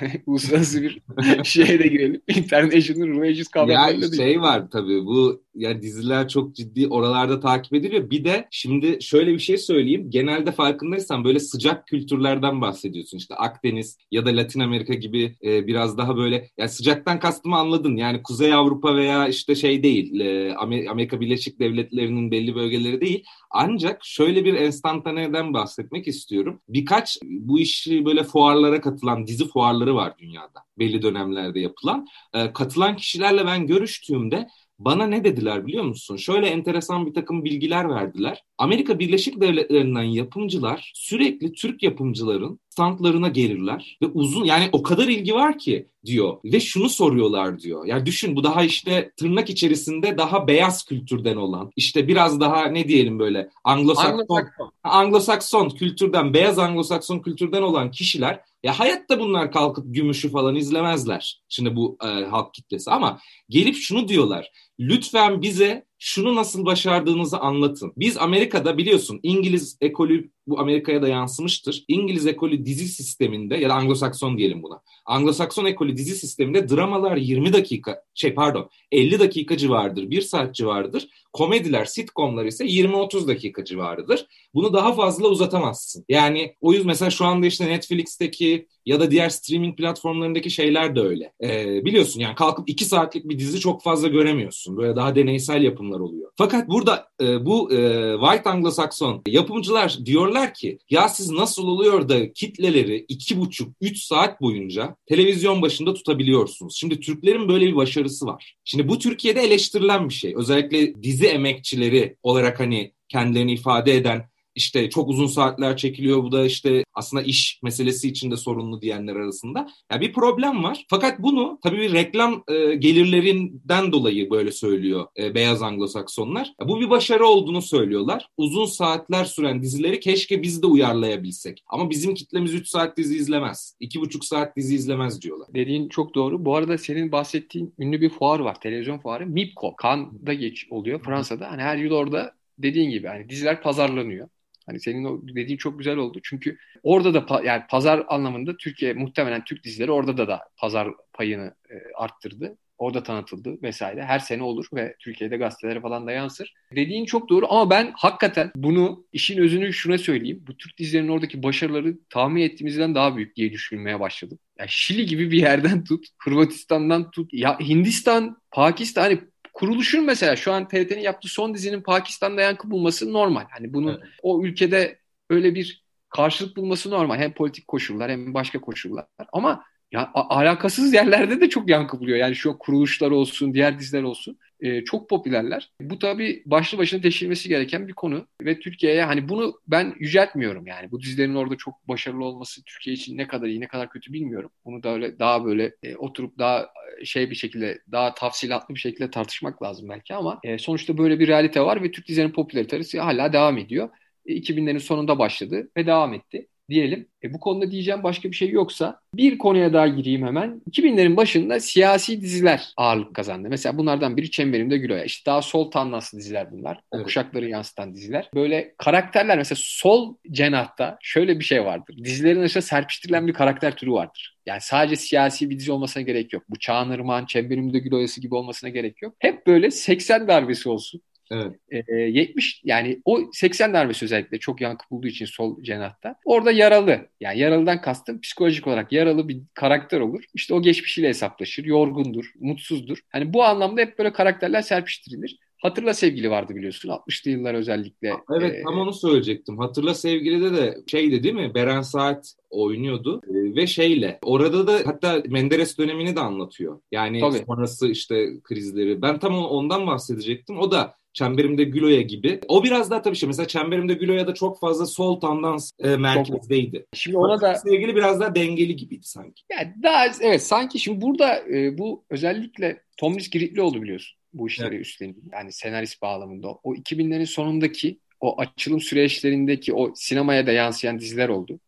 Uluslararası 0.26 0.82
bir 0.82 1.02
şeye 1.44 1.78
de 1.78 1.86
girelim. 1.86 2.22
International 2.28 3.08
Relations 3.08 3.48
kavramlarıyla 3.48 4.06
Ya 4.06 4.12
şey 4.12 4.40
var 4.40 4.70
tabii 4.70 5.04
bu 5.04 5.43
ya 5.54 5.82
diziler 5.82 6.28
çok 6.28 6.54
ciddi 6.54 6.88
oralarda 6.88 7.40
takip 7.40 7.74
ediliyor. 7.74 8.10
Bir 8.10 8.24
de 8.24 8.48
şimdi 8.50 8.98
şöyle 9.02 9.32
bir 9.32 9.38
şey 9.38 9.58
söyleyeyim. 9.58 10.10
Genelde 10.10 10.52
farkındaysan 10.52 11.24
böyle 11.24 11.40
sıcak 11.40 11.86
kültürlerden 11.86 12.60
bahsediyorsun. 12.60 13.18
İşte 13.18 13.34
Akdeniz 13.34 13.98
ya 14.10 14.26
da 14.26 14.36
Latin 14.36 14.60
Amerika 14.60 14.94
gibi 14.94 15.36
e, 15.44 15.66
biraz 15.66 15.98
daha 15.98 16.16
böyle 16.16 16.50
yani 16.58 16.68
sıcaktan 16.70 17.18
kastımı 17.18 17.56
anladın. 17.56 17.96
Yani 17.96 18.22
Kuzey 18.22 18.54
Avrupa 18.54 18.96
veya 18.96 19.28
işte 19.28 19.54
şey 19.54 19.82
değil. 19.82 20.20
E, 20.20 20.54
Amerika 20.88 21.20
Birleşik 21.20 21.60
Devletleri'nin 21.60 22.30
belli 22.30 22.54
bölgeleri 22.54 23.00
değil. 23.00 23.24
Ancak 23.50 24.04
şöyle 24.04 24.44
bir 24.44 24.54
enstantaneden 24.54 25.54
bahsetmek 25.54 26.08
istiyorum. 26.08 26.60
Birkaç 26.68 27.18
bu 27.24 27.58
işi 27.58 28.04
böyle 28.04 28.24
fuarlara 28.24 28.80
katılan 28.80 29.26
dizi 29.26 29.48
fuarları 29.48 29.94
var 29.94 30.14
dünyada. 30.18 30.64
Belli 30.78 31.02
dönemlerde 31.02 31.60
yapılan. 31.60 32.06
E, 32.34 32.52
katılan 32.52 32.96
kişilerle 32.96 33.46
ben 33.46 33.66
görüştüğümde 33.66 34.48
bana 34.78 35.06
ne 35.06 35.24
dediler 35.24 35.66
biliyor 35.66 35.84
musun? 35.84 36.16
Şöyle 36.16 36.46
enteresan 36.46 37.06
bir 37.06 37.14
takım 37.14 37.44
bilgiler 37.44 37.88
verdiler. 37.88 38.42
Amerika 38.58 38.98
Birleşik 38.98 39.40
Devletleri'nden 39.40 40.02
yapımcılar 40.02 40.92
sürekli 40.94 41.52
Türk 41.52 41.82
yapımcıların 41.82 42.60
standlarına 42.68 43.28
gelirler 43.28 43.98
ve 44.02 44.06
uzun 44.06 44.44
yani 44.44 44.68
o 44.72 44.82
kadar 44.82 45.08
ilgi 45.08 45.34
var 45.34 45.58
ki 45.58 45.88
diyor 46.04 46.36
ve 46.44 46.60
şunu 46.60 46.88
soruyorlar 46.88 47.58
diyor. 47.58 47.86
Yani 47.86 48.06
düşün 48.06 48.36
bu 48.36 48.44
daha 48.44 48.64
işte 48.64 49.12
tırnak 49.16 49.50
içerisinde 49.50 50.18
daha 50.18 50.46
beyaz 50.46 50.84
kültürden 50.84 51.36
olan 51.36 51.70
işte 51.76 52.08
biraz 52.08 52.40
daha 52.40 52.66
ne 52.66 52.88
diyelim 52.88 53.18
böyle 53.18 53.48
Anglo-Sakson 53.64 54.62
Anglo-Sakson 54.84 55.76
kültürden 55.76 56.34
beyaz 56.34 56.58
Anglo-Sakson 56.58 57.22
kültürden 57.22 57.62
olan 57.62 57.90
kişiler 57.90 58.40
ya 58.62 58.78
hayatta 58.78 59.20
bunlar 59.20 59.52
kalkıp 59.52 59.84
gümüşü 59.88 60.30
falan 60.30 60.54
izlemezler. 60.54 61.42
Şimdi 61.48 61.76
bu 61.76 61.96
e, 62.02 62.06
halk 62.06 62.54
kitlesi 62.54 62.90
ama 62.90 63.20
gelip 63.48 63.76
şunu 63.76 64.08
diyorlar. 64.08 64.50
Lütfen 64.78 65.42
bize 65.42 65.86
şunu 66.04 66.34
nasıl 66.34 66.64
başardığınızı 66.64 67.38
anlatın. 67.38 67.92
Biz 67.96 68.16
Amerika'da 68.16 68.78
biliyorsun 68.78 69.20
İngiliz 69.22 69.78
ekolü 69.80 70.30
bu 70.46 70.60
Amerika'ya 70.60 71.02
da 71.02 71.08
yansımıştır. 71.08 71.84
İngiliz 71.88 72.26
ekolü 72.26 72.64
dizi 72.66 72.88
sisteminde 72.88 73.56
ya 73.56 73.68
da 73.68 73.74
Anglo-Sakson 73.74 74.38
diyelim 74.38 74.62
buna. 74.62 74.80
Anglo-Sakson 75.06 75.68
ekolü 75.68 75.96
dizi 75.96 76.16
sisteminde 76.16 76.68
dramalar 76.68 77.16
20 77.16 77.52
dakika 77.52 78.02
şey 78.14 78.34
pardon 78.34 78.70
50 78.92 79.18
dakika 79.18 79.56
civardır, 79.56 80.10
1 80.10 80.20
saat 80.22 80.54
civardır. 80.54 81.08
Komediler, 81.32 81.84
sitcomlar 81.84 82.44
ise 82.44 82.64
20-30 82.64 83.28
dakika 83.28 83.64
civarıdır. 83.64 84.26
Bunu 84.54 84.72
daha 84.72 84.92
fazla 84.92 85.28
uzatamazsın. 85.28 86.04
Yani 86.08 86.54
o 86.60 86.72
yüzden 86.72 86.86
mesela 86.86 87.10
şu 87.10 87.24
anda 87.24 87.46
işte 87.46 87.66
Netflix'teki 87.68 88.66
ya 88.86 89.00
da 89.00 89.10
diğer 89.10 89.28
streaming 89.28 89.76
platformlarındaki 89.78 90.50
şeyler 90.50 90.96
de 90.96 91.00
öyle. 91.00 91.32
Ee, 91.42 91.84
biliyorsun 91.84 92.20
yani 92.20 92.34
kalkıp 92.34 92.70
iki 92.70 92.84
saatlik 92.84 93.28
bir 93.28 93.38
dizi 93.38 93.60
çok 93.60 93.82
fazla 93.82 94.08
göremiyorsun. 94.08 94.76
Böyle 94.76 94.96
daha 94.96 95.14
deneysel 95.14 95.62
yapımlar 95.62 95.93
oluyor. 96.00 96.30
Fakat 96.36 96.68
burada 96.68 97.08
e, 97.20 97.46
bu 97.46 97.72
e, 97.72 97.76
White 98.20 98.50
Anglo-Saxon 98.50 99.22
yapımcılar 99.26 99.98
diyorlar 100.04 100.54
ki 100.54 100.78
ya 100.90 101.08
siz 101.08 101.30
nasıl 101.30 101.66
oluyor 101.66 102.08
da 102.08 102.32
kitleleri 102.32 103.04
iki 103.08 103.40
buçuk, 103.40 103.72
üç 103.80 104.02
saat 104.02 104.40
boyunca 104.40 104.96
televizyon 105.06 105.62
başında 105.62 105.94
tutabiliyorsunuz. 105.94 106.76
Şimdi 106.76 107.00
Türklerin 107.00 107.48
böyle 107.48 107.66
bir 107.66 107.76
başarısı 107.76 108.26
var. 108.26 108.56
Şimdi 108.64 108.88
bu 108.88 108.98
Türkiye'de 108.98 109.40
eleştirilen 109.40 110.08
bir 110.08 110.14
şey. 110.14 110.34
Özellikle 110.36 111.02
dizi 111.02 111.26
emekçileri 111.26 112.16
olarak 112.22 112.60
hani 112.60 112.92
kendilerini 113.08 113.52
ifade 113.52 113.96
eden 113.96 114.33
işte 114.54 114.90
çok 114.90 115.08
uzun 115.08 115.26
saatler 115.26 115.76
çekiliyor 115.76 116.22
bu 116.22 116.32
da 116.32 116.44
işte 116.44 116.84
aslında 116.94 117.22
iş 117.22 117.60
meselesi 117.62 118.08
içinde 118.08 118.36
sorunlu 118.36 118.82
diyenler 118.82 119.16
arasında. 119.16 119.68
Yani 119.92 120.00
bir 120.00 120.12
problem 120.12 120.64
var. 120.64 120.84
Fakat 120.90 121.18
bunu 121.18 121.58
tabii 121.62 121.78
bir 121.78 121.92
reklam 121.92 122.44
e, 122.48 122.74
gelirlerinden 122.74 123.92
dolayı 123.92 124.30
böyle 124.30 124.52
söylüyor 124.52 125.06
e, 125.18 125.34
beyaz 125.34 125.62
Anglo-Saksonlar. 125.62 126.54
Bu 126.64 126.80
bir 126.80 126.90
başarı 126.90 127.26
olduğunu 127.26 127.62
söylüyorlar. 127.62 128.28
Uzun 128.36 128.64
saatler 128.64 129.24
süren 129.24 129.62
dizileri 129.62 130.00
keşke 130.00 130.42
biz 130.42 130.62
de 130.62 130.66
uyarlayabilsek. 130.66 131.62
Ama 131.66 131.90
bizim 131.90 132.14
kitlemiz 132.14 132.54
3 132.54 132.68
saat 132.68 132.96
dizi 132.96 133.16
izlemez. 133.16 133.76
2,5 133.80 134.24
saat 134.24 134.56
dizi 134.56 134.74
izlemez 134.74 135.22
diyorlar. 135.22 135.48
Dediğin 135.54 135.88
çok 135.88 136.14
doğru. 136.14 136.44
Bu 136.44 136.56
arada 136.56 136.78
senin 136.78 137.12
bahsettiğin 137.12 137.74
ünlü 137.78 138.00
bir 138.00 138.10
fuar 138.10 138.40
var. 138.40 138.60
Televizyon 138.60 138.98
fuarı. 138.98 139.26
MIPCO. 139.26 139.74
Cannes'da 139.82 140.34
geç 140.34 140.66
oluyor 140.70 141.00
Fransa'da. 141.04 141.50
Hani 141.50 141.62
her 141.62 141.76
yıl 141.76 141.92
orada 141.92 142.32
dediğin 142.58 142.90
gibi 142.90 143.06
hani 143.06 143.28
diziler 143.28 143.62
pazarlanıyor. 143.62 144.28
Hani 144.66 144.80
senin 144.80 145.04
o 145.04 145.20
dediğin 145.22 145.58
çok 145.58 145.78
güzel 145.78 145.96
oldu. 145.96 146.20
Çünkü 146.22 146.56
orada 146.82 147.14
da 147.14 147.42
yani 147.44 147.62
pazar 147.70 148.04
anlamında 148.08 148.56
Türkiye 148.56 148.92
muhtemelen 148.92 149.44
Türk 149.44 149.64
dizileri 149.64 149.92
orada 149.92 150.16
da 150.16 150.28
da 150.28 150.40
pazar 150.56 150.88
payını 151.12 151.54
e, 151.70 151.74
arttırdı. 151.96 152.56
Orada 152.78 153.02
tanıtıldı 153.02 153.62
vesaire. 153.62 154.04
Her 154.04 154.18
sene 154.18 154.42
olur 154.42 154.66
ve 154.74 154.96
Türkiye'de 154.98 155.36
gazetelere 155.36 155.80
falan 155.80 156.06
da 156.06 156.12
yansır. 156.12 156.54
Dediğin 156.76 157.04
çok 157.04 157.28
doğru 157.28 157.46
ama 157.48 157.70
ben 157.70 157.92
hakikaten 157.96 158.52
bunu 158.56 159.06
işin 159.12 159.38
özünü 159.38 159.72
şuna 159.72 159.98
söyleyeyim. 159.98 160.44
Bu 160.46 160.56
Türk 160.56 160.78
dizilerinin 160.78 161.08
oradaki 161.08 161.42
başarıları 161.42 161.98
tahmin 162.10 162.42
ettiğimizden 162.42 162.94
daha 162.94 163.16
büyük 163.16 163.36
diye 163.36 163.52
düşünmeye 163.52 164.00
başladım. 164.00 164.38
Ya 164.58 164.66
Şili 164.68 165.06
gibi 165.06 165.30
bir 165.30 165.38
yerden 165.38 165.84
tut, 165.84 166.06
Hırvatistan'dan 166.18 167.10
tut. 167.10 167.30
Ya 167.32 167.58
Hindistan, 167.60 168.36
Pakistan 168.50 169.02
hani 169.02 169.20
kuruluşun 169.54 170.04
mesela 170.04 170.36
şu 170.36 170.52
an 170.52 170.68
TRT'nin 170.68 171.00
yaptığı 171.00 171.28
son 171.28 171.54
dizinin 171.54 171.82
Pakistan'da 171.82 172.42
yankı 172.42 172.70
bulması 172.70 173.12
normal. 173.12 173.44
Hani 173.50 173.74
bunun 173.74 173.98
evet. 173.98 174.08
o 174.22 174.44
ülkede 174.44 174.98
öyle 175.30 175.54
bir 175.54 175.84
karşılık 176.08 176.56
bulması 176.56 176.90
normal. 176.90 177.18
Hem 177.18 177.34
politik 177.34 177.68
koşullar 177.68 178.10
hem 178.10 178.34
başka 178.34 178.60
koşullar. 178.60 179.06
Ama 179.32 179.64
ya 179.92 180.10
alakasız 180.14 180.94
yerlerde 180.94 181.40
de 181.40 181.48
çok 181.48 181.68
yankı 181.70 182.00
buluyor. 182.00 182.18
Yani 182.18 182.34
şu 182.34 182.58
kuruluşlar 182.58 183.10
olsun, 183.10 183.54
diğer 183.54 183.78
diziler 183.78 184.02
olsun 184.02 184.38
e, 184.60 184.84
çok 184.84 185.08
popülerler. 185.08 185.70
Bu 185.80 185.98
tabii 185.98 186.42
başlı 186.46 186.78
başına 186.78 187.00
teşhirmesi 187.00 187.48
gereken 187.48 187.88
bir 187.88 187.92
konu 187.92 188.26
ve 188.40 188.60
Türkiye'ye 188.60 189.04
hani 189.04 189.28
bunu 189.28 189.60
ben 189.66 189.94
yüceltmiyorum 189.98 190.66
yani. 190.66 190.90
Bu 190.90 191.00
dizilerin 191.00 191.34
orada 191.34 191.56
çok 191.56 191.88
başarılı 191.88 192.24
olması 192.24 192.64
Türkiye 192.64 192.94
için 192.94 193.18
ne 193.18 193.28
kadar 193.28 193.46
iyi 193.46 193.60
ne 193.60 193.68
kadar 193.68 193.90
kötü 193.90 194.12
bilmiyorum. 194.12 194.50
Bunu 194.64 194.82
da 194.82 194.88
öyle 194.94 195.18
daha 195.18 195.44
böyle 195.44 195.74
e, 195.82 195.96
oturup 195.96 196.38
daha 196.38 196.68
şey 197.04 197.30
bir 197.30 197.34
şekilde 197.34 197.82
daha 197.92 198.14
tafsilatlı 198.14 198.74
bir 198.74 198.80
şekilde 198.80 199.10
tartışmak 199.10 199.62
lazım 199.62 199.88
belki 199.88 200.14
ama 200.14 200.40
e, 200.42 200.58
sonuçta 200.58 200.98
böyle 200.98 201.18
bir 201.20 201.28
realite 201.28 201.60
var 201.60 201.82
ve 201.82 201.90
Türk 201.90 202.08
dizilerinin 202.08 202.32
popülaritesi 202.32 203.00
hala 203.00 203.32
devam 203.32 203.58
ediyor. 203.58 203.88
2000'lerin 204.26 204.80
sonunda 204.80 205.18
başladı 205.18 205.70
ve 205.76 205.86
devam 205.86 206.14
etti 206.14 206.48
diyelim. 206.68 207.08
E, 207.22 207.34
bu 207.34 207.40
konuda 207.40 207.70
diyeceğim 207.70 208.02
başka 208.02 208.30
bir 208.30 208.36
şey 208.36 208.50
yoksa 208.50 209.00
bir 209.14 209.38
konuya 209.38 209.72
daha 209.72 209.88
gireyim 209.88 210.26
hemen. 210.26 210.62
2000'lerin 210.70 211.16
başında 211.16 211.60
siyasi 211.60 212.20
diziler 212.20 212.72
ağırlık 212.76 213.14
kazandı. 213.14 213.48
Mesela 213.50 213.78
bunlardan 213.78 214.16
biri 214.16 214.30
Çemberimde 214.30 214.78
Gülo'ya. 214.78 215.04
İşte 215.04 215.30
daha 215.30 215.42
sol 215.42 215.70
tandanslı 215.70 216.18
diziler 216.18 216.52
bunlar. 216.52 216.76
O 216.90 216.96
evet. 216.96 217.04
kuşakları 217.04 217.48
yansıtan 217.48 217.94
diziler. 217.94 218.30
Böyle 218.34 218.74
karakterler 218.78 219.38
mesela 219.38 219.58
sol 219.62 220.16
cenahta 220.30 220.98
şöyle 221.02 221.38
bir 221.38 221.44
şey 221.44 221.64
vardır. 221.64 221.96
Dizilerin 222.04 222.40
arasında 222.40 222.62
serpiştirilen 222.62 223.26
bir 223.26 223.32
karakter 223.32 223.76
türü 223.76 223.92
vardır. 223.92 224.36
Yani 224.46 224.60
sadece 224.60 224.96
siyasi 224.96 225.50
bir 225.50 225.58
dizi 225.58 225.72
olmasına 225.72 226.02
gerek 226.02 226.32
yok. 226.32 226.42
Bu 226.48 226.58
Çağan 226.58 226.92
Irmak'ın 226.92 227.26
Çemberimde 227.26 227.78
Gülo'yası 227.78 228.20
gibi 228.20 228.34
olmasına 228.34 228.70
gerek 228.70 229.02
yok. 229.02 229.14
Hep 229.18 229.46
böyle 229.46 229.70
80 229.70 230.28
darbesi 230.28 230.68
olsun. 230.68 231.00
Evet. 231.30 231.56
E, 231.88 231.94
70 231.94 232.60
yani 232.64 233.00
o 233.04 233.20
80 233.32 233.74
darbesi 233.74 234.04
özellikle 234.04 234.38
çok 234.38 234.60
yankı 234.60 234.90
bulduğu 234.90 235.06
için 235.06 235.26
sol 235.26 235.62
cenahta. 235.62 236.16
Orada 236.24 236.52
yaralı. 236.52 237.08
Yani 237.20 237.38
yaralıdan 237.38 237.80
kastım 237.80 238.20
psikolojik 238.20 238.66
olarak 238.66 238.92
yaralı 238.92 239.28
bir 239.28 239.40
karakter 239.54 240.00
olur. 240.00 240.24
İşte 240.34 240.54
o 240.54 240.62
geçmişiyle 240.62 241.08
hesaplaşır. 241.08 241.64
Yorgundur, 241.64 242.32
mutsuzdur. 242.40 242.98
Hani 243.08 243.32
bu 243.32 243.44
anlamda 243.44 243.80
hep 243.80 243.98
böyle 243.98 244.12
karakterler 244.12 244.62
serpiştirilir. 244.62 245.38
Hatırla 245.64 245.94
Sevgili 245.94 246.30
vardı 246.30 246.54
biliyorsun 246.54 246.88
60'lı 246.88 247.30
yıllar 247.30 247.54
özellikle. 247.54 248.12
Evet 248.38 248.64
tam 248.64 248.78
onu 248.78 248.92
söyleyecektim. 248.92 249.58
Hatırla 249.58 249.94
Sevgili'de 249.94 250.54
de 250.54 250.76
şeydi 250.86 251.22
değil 251.22 251.34
mi? 251.34 251.54
Beren 251.54 251.82
Saat 251.82 252.34
oynuyordu 252.50 253.20
ee, 253.28 253.56
ve 253.56 253.66
şeyle 253.66 254.18
orada 254.22 254.66
da 254.66 254.80
hatta 254.84 255.22
Menderes 255.28 255.78
dönemini 255.78 256.16
de 256.16 256.20
anlatıyor. 256.20 256.80
Yani 256.92 257.20
Tabii. 257.20 257.44
sonrası 257.46 257.88
işte 257.88 258.30
krizleri. 258.42 259.02
Ben 259.02 259.18
tam 259.18 259.34
ondan 259.34 259.86
bahsedecektim. 259.86 260.58
O 260.58 260.70
da 260.70 260.94
Çemberimde 261.14 261.64
Güloya 261.64 262.00
gibi. 262.00 262.40
O 262.48 262.64
biraz 262.64 262.90
daha 262.90 263.02
tabii 263.02 263.16
şey 263.16 263.26
mesela 263.26 263.48
Çemberimde 263.48 263.94
Güloya 263.94 264.26
da 264.26 264.34
çok 264.34 264.60
fazla 264.60 264.86
sol 264.86 265.20
tendans 265.20 265.70
e, 265.78 265.96
merkezdeydi. 265.96 266.86
Şimdi 266.92 267.18
ona 267.18 267.40
da 267.40 267.54
sevgili 267.54 267.96
biraz 267.96 268.20
daha 268.20 268.34
dengeli 268.34 268.76
gibiydi 268.76 269.06
sanki. 269.06 269.42
Yani 269.52 269.74
daha 269.82 270.06
evet 270.20 270.42
sanki 270.42 270.78
şimdi 270.78 271.00
burada 271.00 271.48
e, 271.48 271.78
bu 271.78 272.04
özellikle 272.10 272.82
Tomris 272.96 273.30
Giritli 273.30 273.62
oldu 273.62 273.82
biliyorsun 273.82 274.18
bu 274.34 274.48
işleri 274.48 274.74
evet. 274.74 274.86
üstleniyor. 274.86 275.22
Yani 275.32 275.52
senarist 275.52 276.02
bağlamında. 276.02 276.48
O 276.48 276.74
2000'lerin 276.74 277.26
sonundaki 277.26 277.98
o 278.20 278.40
açılım 278.40 278.80
süreçlerindeki 278.80 279.74
o 279.74 279.92
sinemaya 279.94 280.46
da 280.46 280.52
yansıyan 280.52 281.00
diziler 281.00 281.28
oldu. 281.28 281.60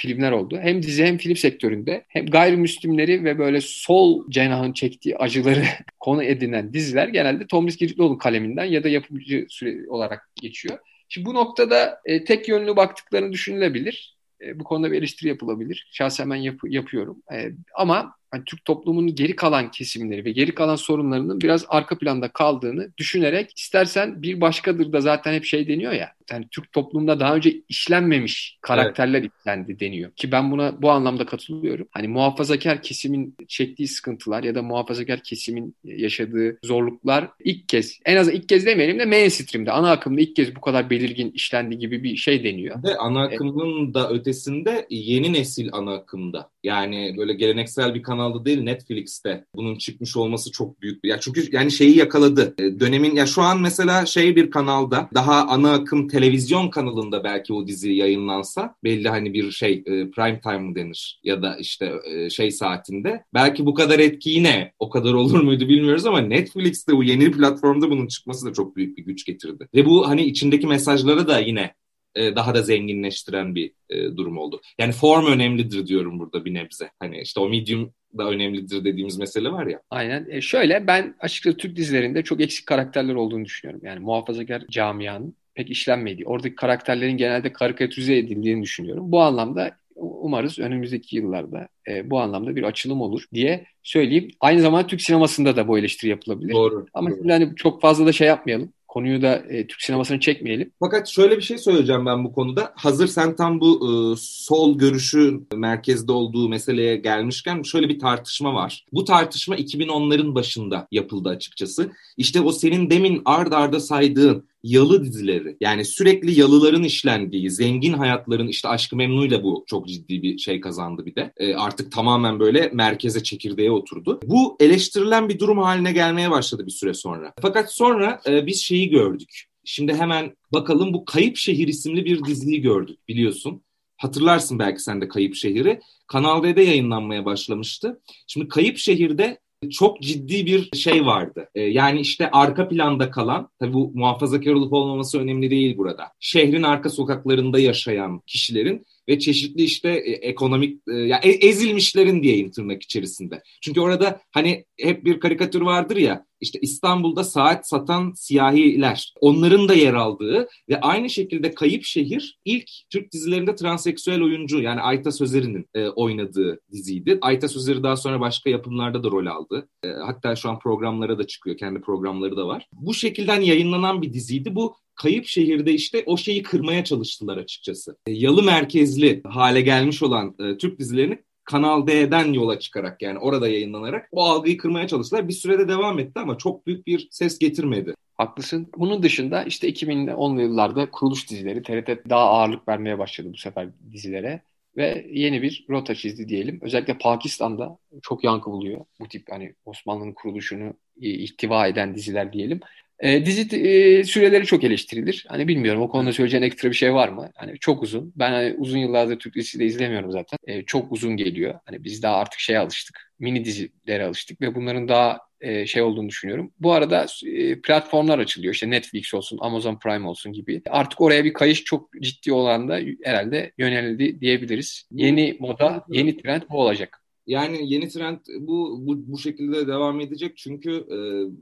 Filmler 0.00 0.32
oldu. 0.32 0.58
Hem 0.62 0.82
dizi 0.82 1.04
hem 1.04 1.18
film 1.18 1.36
sektöründe 1.36 2.04
hem 2.08 2.26
gayrimüslimleri 2.26 3.24
ve 3.24 3.38
böyle 3.38 3.60
sol 3.60 4.30
cenahın 4.30 4.72
çektiği 4.72 5.16
acıları 5.16 5.64
konu 6.00 6.22
edinen 6.22 6.72
diziler 6.72 7.08
genelde 7.08 7.46
Tomris 7.46 7.76
Giritlioğlu 7.76 8.18
kaleminden 8.18 8.64
ya 8.64 8.84
da 8.84 8.88
yapımcı 8.88 9.46
süre 9.48 9.90
olarak 9.90 10.30
geçiyor. 10.42 10.78
Şimdi 11.08 11.26
bu 11.26 11.34
noktada 11.34 12.00
e, 12.04 12.24
tek 12.24 12.48
yönlü 12.48 12.76
baktıklarını 12.76 13.32
düşünülebilir. 13.32 14.16
E, 14.40 14.60
bu 14.60 14.64
konuda 14.64 14.92
bir 14.92 14.98
eleştiri 14.98 15.28
yapılabilir. 15.28 15.88
Şahsen 15.92 16.30
ben 16.30 16.36
yap- 16.36 16.70
yapıyorum. 16.70 17.22
E, 17.32 17.50
ama 17.74 18.14
hani 18.36 18.44
Türk 18.44 18.64
toplumunun 18.64 19.14
geri 19.14 19.36
kalan 19.36 19.70
kesimleri 19.70 20.24
ve 20.24 20.32
geri 20.32 20.54
kalan 20.54 20.76
sorunlarının 20.76 21.40
biraz 21.40 21.64
arka 21.68 21.98
planda 21.98 22.28
kaldığını 22.28 22.90
düşünerek 22.98 23.52
istersen 23.58 24.22
bir 24.22 24.40
başkadır 24.40 24.92
da 24.92 25.00
zaten 25.00 25.34
hep 25.34 25.44
şey 25.44 25.68
deniyor 25.68 25.92
ya 25.92 26.16
yani 26.30 26.46
Türk 26.50 26.72
toplumunda 26.72 27.20
daha 27.20 27.34
önce 27.34 27.62
işlenmemiş 27.68 28.58
karakterler 28.60 29.20
evet. 29.20 29.30
işlendi 29.38 29.80
deniyor. 29.80 30.10
Ki 30.10 30.32
ben 30.32 30.50
buna 30.50 30.82
bu 30.82 30.90
anlamda 30.90 31.26
katılıyorum. 31.26 31.88
Hani 31.90 32.08
muhafazakar 32.08 32.82
kesimin 32.82 33.36
çektiği 33.48 33.88
sıkıntılar 33.88 34.44
ya 34.44 34.54
da 34.54 34.62
muhafazakar 34.62 35.22
kesimin 35.22 35.76
yaşadığı 35.84 36.58
zorluklar 36.62 37.28
ilk 37.44 37.68
kez 37.68 38.00
en 38.04 38.16
az 38.16 38.28
ilk 38.28 38.48
kez 38.48 38.66
demeyelim 38.66 38.98
de 38.98 39.04
mainstream'de 39.04 39.72
ana 39.72 39.90
akımda 39.90 40.20
ilk 40.20 40.36
kez 40.36 40.56
bu 40.56 40.60
kadar 40.60 40.90
belirgin 40.90 41.30
işlendi 41.30 41.78
gibi 41.78 42.02
bir 42.02 42.16
şey 42.16 42.44
deniyor. 42.44 42.82
Ve 42.82 42.96
ana 42.96 43.22
akımın 43.22 43.84
evet. 43.84 43.94
da 43.94 44.10
ötesinde 44.10 44.86
yeni 44.90 45.32
nesil 45.32 45.68
ana 45.72 45.94
akımda. 45.94 46.50
Yani 46.66 47.14
böyle 47.18 47.34
geleneksel 47.34 47.94
bir 47.94 48.02
kanalda 48.02 48.44
değil 48.44 48.62
Netflix'te 48.62 49.44
bunun 49.54 49.78
çıkmış 49.78 50.16
olması 50.16 50.52
çok 50.52 50.82
büyük 50.82 51.04
bir. 51.04 51.08
Ya 51.08 51.20
çünkü 51.20 51.48
yani 51.52 51.70
şeyi 51.70 51.98
yakaladı. 51.98 52.54
E, 52.58 52.80
dönemin 52.80 53.14
ya 53.14 53.26
şu 53.26 53.42
an 53.42 53.60
mesela 53.60 54.06
şey 54.06 54.36
bir 54.36 54.50
kanalda 54.50 55.08
daha 55.14 55.46
ana 55.46 55.72
akım 55.72 56.08
televizyon 56.08 56.70
kanalında 56.70 57.24
belki 57.24 57.52
o 57.52 57.66
dizi 57.66 57.92
yayınlansa 57.92 58.74
belli 58.84 59.08
hani 59.08 59.34
bir 59.34 59.50
şey 59.50 59.72
e, 59.86 60.10
prime 60.10 60.40
time 60.40 60.58
mı 60.58 60.74
denir 60.74 61.20
ya 61.24 61.42
da 61.42 61.56
işte 61.56 61.92
e, 62.04 62.30
şey 62.30 62.50
saatinde 62.50 63.24
belki 63.34 63.66
bu 63.66 63.74
kadar 63.74 63.98
etki 63.98 64.30
yine 64.30 64.72
o 64.78 64.90
kadar 64.90 65.14
olur 65.14 65.42
muydu 65.42 65.68
bilmiyoruz 65.68 66.06
ama 66.06 66.20
Netflix'te 66.20 66.96
bu 66.96 67.04
yeni 67.04 67.30
platformda 67.30 67.90
bunun 67.90 68.06
çıkması 68.06 68.46
da 68.46 68.52
çok 68.52 68.76
büyük 68.76 68.98
bir 68.98 69.04
güç 69.04 69.24
getirdi. 69.24 69.68
Ve 69.74 69.86
bu 69.86 70.08
hani 70.08 70.24
içindeki 70.24 70.66
mesajları 70.66 71.28
da 71.28 71.38
yine 71.38 71.74
e, 72.16 72.36
daha 72.36 72.54
da 72.54 72.62
zenginleştiren 72.62 73.54
bir 73.54 73.72
e, 73.90 74.16
durum 74.16 74.38
oldu. 74.38 74.60
Yani 74.78 74.92
form 74.92 75.26
önemlidir 75.26 75.86
diyorum 75.86 76.18
burada 76.18 76.44
bir 76.44 76.54
nebze. 76.54 76.90
Hani 77.00 77.20
işte 77.20 77.40
o 77.40 77.48
medium 77.48 77.92
da 78.18 78.28
önemlidir 78.28 78.84
dediğimiz 78.84 79.18
mesele 79.18 79.48
var 79.48 79.66
ya. 79.66 79.80
Aynen. 79.90 80.26
E 80.30 80.40
şöyle 80.40 80.86
ben 80.86 81.14
açıkçası 81.20 81.56
Türk 81.56 81.76
dizilerinde 81.76 82.22
çok 82.22 82.40
eksik 82.40 82.66
karakterler 82.66 83.14
olduğunu 83.14 83.44
düşünüyorum. 83.44 83.80
Yani 83.84 84.00
muhafazakar 84.00 84.62
camianın 84.70 85.34
pek 85.54 85.70
işlenmediği, 85.70 86.26
oradaki 86.26 86.54
karakterlerin 86.54 87.16
genelde 87.16 87.52
karikatürize 87.52 88.16
edildiğini 88.16 88.62
düşünüyorum. 88.62 89.12
Bu 89.12 89.20
anlamda 89.20 89.76
umarız 89.96 90.58
önümüzdeki 90.58 91.16
yıllarda 91.16 91.68
e, 91.88 92.10
bu 92.10 92.20
anlamda 92.20 92.56
bir 92.56 92.62
açılım 92.62 93.00
olur 93.00 93.24
diye 93.34 93.66
söyleyeyim. 93.82 94.28
Aynı 94.40 94.60
zamanda 94.60 94.86
Türk 94.86 95.02
sinemasında 95.02 95.56
da 95.56 95.68
bu 95.68 95.78
eleştiri 95.78 96.10
yapılabilir. 96.10 96.52
Doğru. 96.52 96.86
Ama 96.94 97.10
doğru. 97.10 97.28
yani 97.28 97.52
çok 97.56 97.80
fazla 97.80 98.06
da 98.06 98.12
şey 98.12 98.28
yapmayalım 98.28 98.72
konuyu 98.96 99.22
da 99.22 99.36
e, 99.48 99.66
Türk 99.66 99.82
sinemasını 99.82 100.20
çekmeyelim. 100.20 100.72
Fakat 100.80 101.08
şöyle 101.08 101.36
bir 101.36 101.42
şey 101.42 101.58
söyleyeceğim 101.58 102.06
ben 102.06 102.24
bu 102.24 102.32
konuda. 102.32 102.72
Hazır 102.76 103.06
sen 103.06 103.36
tam 103.36 103.60
bu 103.60 103.70
e, 103.74 104.16
sol 104.18 104.78
görüşün 104.78 105.48
merkezde 105.54 106.12
olduğu 106.12 106.48
meseleye 106.48 106.96
gelmişken 106.96 107.62
şöyle 107.62 107.88
bir 107.88 107.98
tartışma 107.98 108.54
var. 108.54 108.84
Bu 108.92 109.04
tartışma 109.04 109.56
2010'ların 109.56 110.34
başında 110.34 110.88
yapıldı 110.92 111.28
açıkçası. 111.28 111.92
İşte 112.16 112.40
o 112.40 112.52
senin 112.52 112.90
demin 112.90 113.22
ard 113.24 113.52
arda 113.52 113.80
saydığın 113.80 114.48
yalı 114.66 115.04
dizileri 115.04 115.56
yani 115.60 115.84
sürekli 115.84 116.40
yalıların 116.40 116.82
işlendiği 116.82 117.50
zengin 117.50 117.92
hayatların 117.92 118.48
işte 118.48 118.68
Aşkı 118.68 118.96
Memnu'yla 118.96 119.42
bu 119.42 119.64
çok 119.66 119.88
ciddi 119.88 120.22
bir 120.22 120.38
şey 120.38 120.60
kazandı 120.60 121.06
bir 121.06 121.14
de. 121.14 121.32
E, 121.36 121.54
artık 121.54 121.92
tamamen 121.92 122.40
böyle 122.40 122.70
merkeze 122.72 123.22
çekirdeğe 123.22 123.70
oturdu. 123.70 124.20
Bu 124.24 124.56
eleştirilen 124.60 125.28
bir 125.28 125.38
durum 125.38 125.58
haline 125.58 125.92
gelmeye 125.92 126.30
başladı 126.30 126.66
bir 126.66 126.72
süre 126.72 126.94
sonra. 126.94 127.32
Fakat 127.42 127.72
sonra 127.72 128.20
e, 128.26 128.46
biz 128.46 128.62
şeyi 128.62 128.88
gördük. 128.88 129.44
Şimdi 129.64 129.94
hemen 129.94 130.36
bakalım 130.52 130.92
bu 130.92 131.04
Kayıp 131.04 131.36
Şehir 131.36 131.68
isimli 131.68 132.04
bir 132.04 132.24
diziyi 132.24 132.60
gördük 132.60 133.08
biliyorsun. 133.08 133.62
Hatırlarsın 133.96 134.58
belki 134.58 134.82
sen 134.82 135.00
de 135.00 135.08
Kayıp 135.08 135.34
Şehir'i. 135.34 135.80
Kanal 136.06 136.42
D'de 136.42 136.62
yayınlanmaya 136.62 137.24
başlamıştı. 137.24 138.00
Şimdi 138.26 138.48
Kayıp 138.48 138.78
Şehir'de 138.78 139.38
çok 139.70 140.02
ciddi 140.02 140.46
bir 140.46 140.76
şey 140.76 141.06
vardı. 141.06 141.48
Ee, 141.54 141.60
yani 141.60 142.00
işte 142.00 142.30
arka 142.30 142.68
planda 142.68 143.10
kalan, 143.10 143.48
tabii 143.60 143.72
bu 143.72 143.90
muhafazakar 143.94 144.52
olup 144.52 144.72
olmaması 144.72 145.20
önemli 145.20 145.50
değil 145.50 145.76
burada. 145.76 146.08
Şehrin 146.20 146.62
arka 146.62 146.90
sokaklarında 146.90 147.58
yaşayan 147.58 148.20
kişilerin 148.26 148.86
ve 149.08 149.18
çeşitli 149.18 149.62
işte 149.62 149.88
e, 149.88 150.12
ekonomik 150.12 150.80
e, 150.88 150.92
yani 150.92 151.20
e, 151.24 151.48
ezilmişlerin 151.48 152.22
diyeyim 152.22 152.50
tırnak 152.50 152.82
içerisinde. 152.82 153.42
Çünkü 153.62 153.80
orada 153.80 154.20
hani 154.30 154.64
hep 154.80 155.04
bir 155.04 155.20
karikatür 155.20 155.60
vardır 155.60 155.96
ya 155.96 156.26
işte 156.40 156.58
İstanbul'da 156.62 157.24
saat 157.24 157.68
satan 157.68 158.12
siyahiler. 158.16 159.14
Onların 159.20 159.68
da 159.68 159.74
yer 159.74 159.94
aldığı 159.94 160.48
ve 160.68 160.80
aynı 160.80 161.10
şekilde 161.10 161.54
Kayıp 161.54 161.84
Şehir 161.84 162.38
ilk 162.44 162.70
Türk 162.90 163.12
dizilerinde 163.12 163.54
transseksüel 163.54 164.22
oyuncu 164.22 164.60
yani 164.60 164.80
Ayta 164.80 165.12
Sözeri'nin 165.12 165.66
oynadığı 165.94 166.60
diziydi. 166.72 167.18
Ayta 167.20 167.48
Sözeri 167.48 167.82
daha 167.82 167.96
sonra 167.96 168.20
başka 168.20 168.50
yapımlarda 168.50 169.04
da 169.04 169.10
rol 169.10 169.26
aldı. 169.26 169.68
Hatta 170.06 170.36
şu 170.36 170.48
an 170.48 170.58
programlara 170.58 171.18
da 171.18 171.26
çıkıyor. 171.26 171.56
Kendi 171.56 171.80
programları 171.80 172.36
da 172.36 172.46
var. 172.46 172.68
Bu 172.72 172.94
şekilden 172.94 173.40
yayınlanan 173.40 174.02
bir 174.02 174.12
diziydi. 174.12 174.54
Bu 174.54 174.76
Kayıp 174.96 175.26
Şehir'de 175.26 175.72
işte 175.72 176.02
o 176.06 176.16
şeyi 176.16 176.42
kırmaya 176.42 176.84
çalıştılar 176.84 177.36
açıkçası. 177.36 177.96
E, 178.06 178.12
yalı 178.12 178.42
merkezli 178.42 179.22
hale 179.24 179.60
gelmiş 179.60 180.02
olan 180.02 180.34
e, 180.38 180.56
Türk 180.56 180.78
dizilerini 180.78 181.18
Kanal 181.44 181.86
D'den 181.86 182.32
yola 182.32 182.58
çıkarak 182.58 183.02
yani 183.02 183.18
orada 183.18 183.48
yayınlanarak 183.48 184.08
o 184.12 184.24
algıyı 184.24 184.56
kırmaya 184.56 184.88
çalıştılar. 184.88 185.28
Bir 185.28 185.32
sürede 185.32 185.68
devam 185.68 185.98
etti 185.98 186.20
ama 186.20 186.38
çok 186.38 186.66
büyük 186.66 186.86
bir 186.86 187.08
ses 187.10 187.38
getirmedi. 187.38 187.94
Haklısın. 188.14 188.70
Bunun 188.76 189.02
dışında 189.02 189.44
işte 189.44 189.68
2010'lu 189.68 190.40
yıllarda 190.40 190.90
kuruluş 190.90 191.30
dizileri 191.30 191.62
TRT 191.62 192.08
daha 192.08 192.24
ağırlık 192.24 192.68
vermeye 192.68 192.98
başladı 192.98 193.28
bu 193.32 193.36
sefer 193.36 193.68
dizilere 193.92 194.42
ve 194.76 195.06
yeni 195.10 195.42
bir 195.42 195.66
rota 195.70 195.94
çizdi 195.94 196.28
diyelim. 196.28 196.58
Özellikle 196.62 196.98
Pakistan'da 196.98 197.78
çok 198.02 198.24
yankı 198.24 198.50
buluyor 198.50 198.84
bu 199.00 199.08
tip 199.08 199.32
hani 199.32 199.54
Osmanlı'nın 199.64 200.12
kuruluşunu 200.12 200.74
ihtiva 201.00 201.66
eden 201.66 201.94
diziler 201.94 202.32
diyelim. 202.32 202.60
E, 203.00 203.26
dizi 203.26 203.56
e, 203.68 204.04
süreleri 204.04 204.46
çok 204.46 204.64
eleştirilir. 204.64 205.26
Hani 205.28 205.48
bilmiyorum 205.48 205.82
o 205.82 205.88
konuda 205.88 206.12
söyleyeceğin 206.12 206.42
ekstra 206.42 206.70
bir 206.70 206.74
şey 206.74 206.94
var 206.94 207.08
mı? 207.08 207.30
Hani 207.34 207.58
çok 207.58 207.82
uzun. 207.82 208.12
Ben 208.16 208.30
hani 208.30 208.54
uzun 208.58 208.78
yıllardır 208.78 209.18
Türk 209.18 209.34
dizisi 209.34 209.58
de 209.58 209.64
izlemiyorum 209.64 210.12
zaten. 210.12 210.38
E, 210.46 210.62
çok 210.62 210.92
uzun 210.92 211.16
geliyor. 211.16 211.54
Hani 211.64 211.84
biz 211.84 212.02
daha 212.02 212.16
artık 212.16 212.40
şeye 212.40 212.58
alıştık. 212.58 213.12
Mini 213.18 213.44
dizilere 213.44 214.04
alıştık 214.04 214.40
ve 214.40 214.54
bunların 214.54 214.88
daha 214.88 215.18
e, 215.40 215.66
şey 215.66 215.82
olduğunu 215.82 216.08
düşünüyorum. 216.08 216.52
Bu 216.60 216.72
arada 216.72 217.06
e, 217.26 217.60
platformlar 217.60 218.18
açılıyor. 218.18 218.54
İşte 218.54 218.70
Netflix 218.70 219.14
olsun, 219.14 219.38
Amazon 219.40 219.78
Prime 219.78 220.08
olsun 220.08 220.32
gibi. 220.32 220.62
Artık 220.70 221.00
oraya 221.00 221.24
bir 221.24 221.32
kayış 221.32 221.64
çok 221.64 221.90
ciddi 222.00 222.32
olan 222.32 222.68
da 222.68 222.80
herhalde 223.04 223.52
yönelildi 223.58 224.20
diyebiliriz. 224.20 224.88
Yeni 224.90 225.36
moda, 225.40 225.84
yeni 225.88 226.16
trend 226.16 226.42
bu 226.50 226.60
olacak. 226.60 227.05
Yani 227.26 227.72
yeni 227.72 227.88
trend 227.88 228.18
bu 228.40 228.86
bu, 228.86 229.12
bu 229.12 229.18
şekilde 229.18 229.66
devam 229.66 230.00
edecek. 230.00 230.36
Çünkü 230.36 230.70
e, 230.70 230.96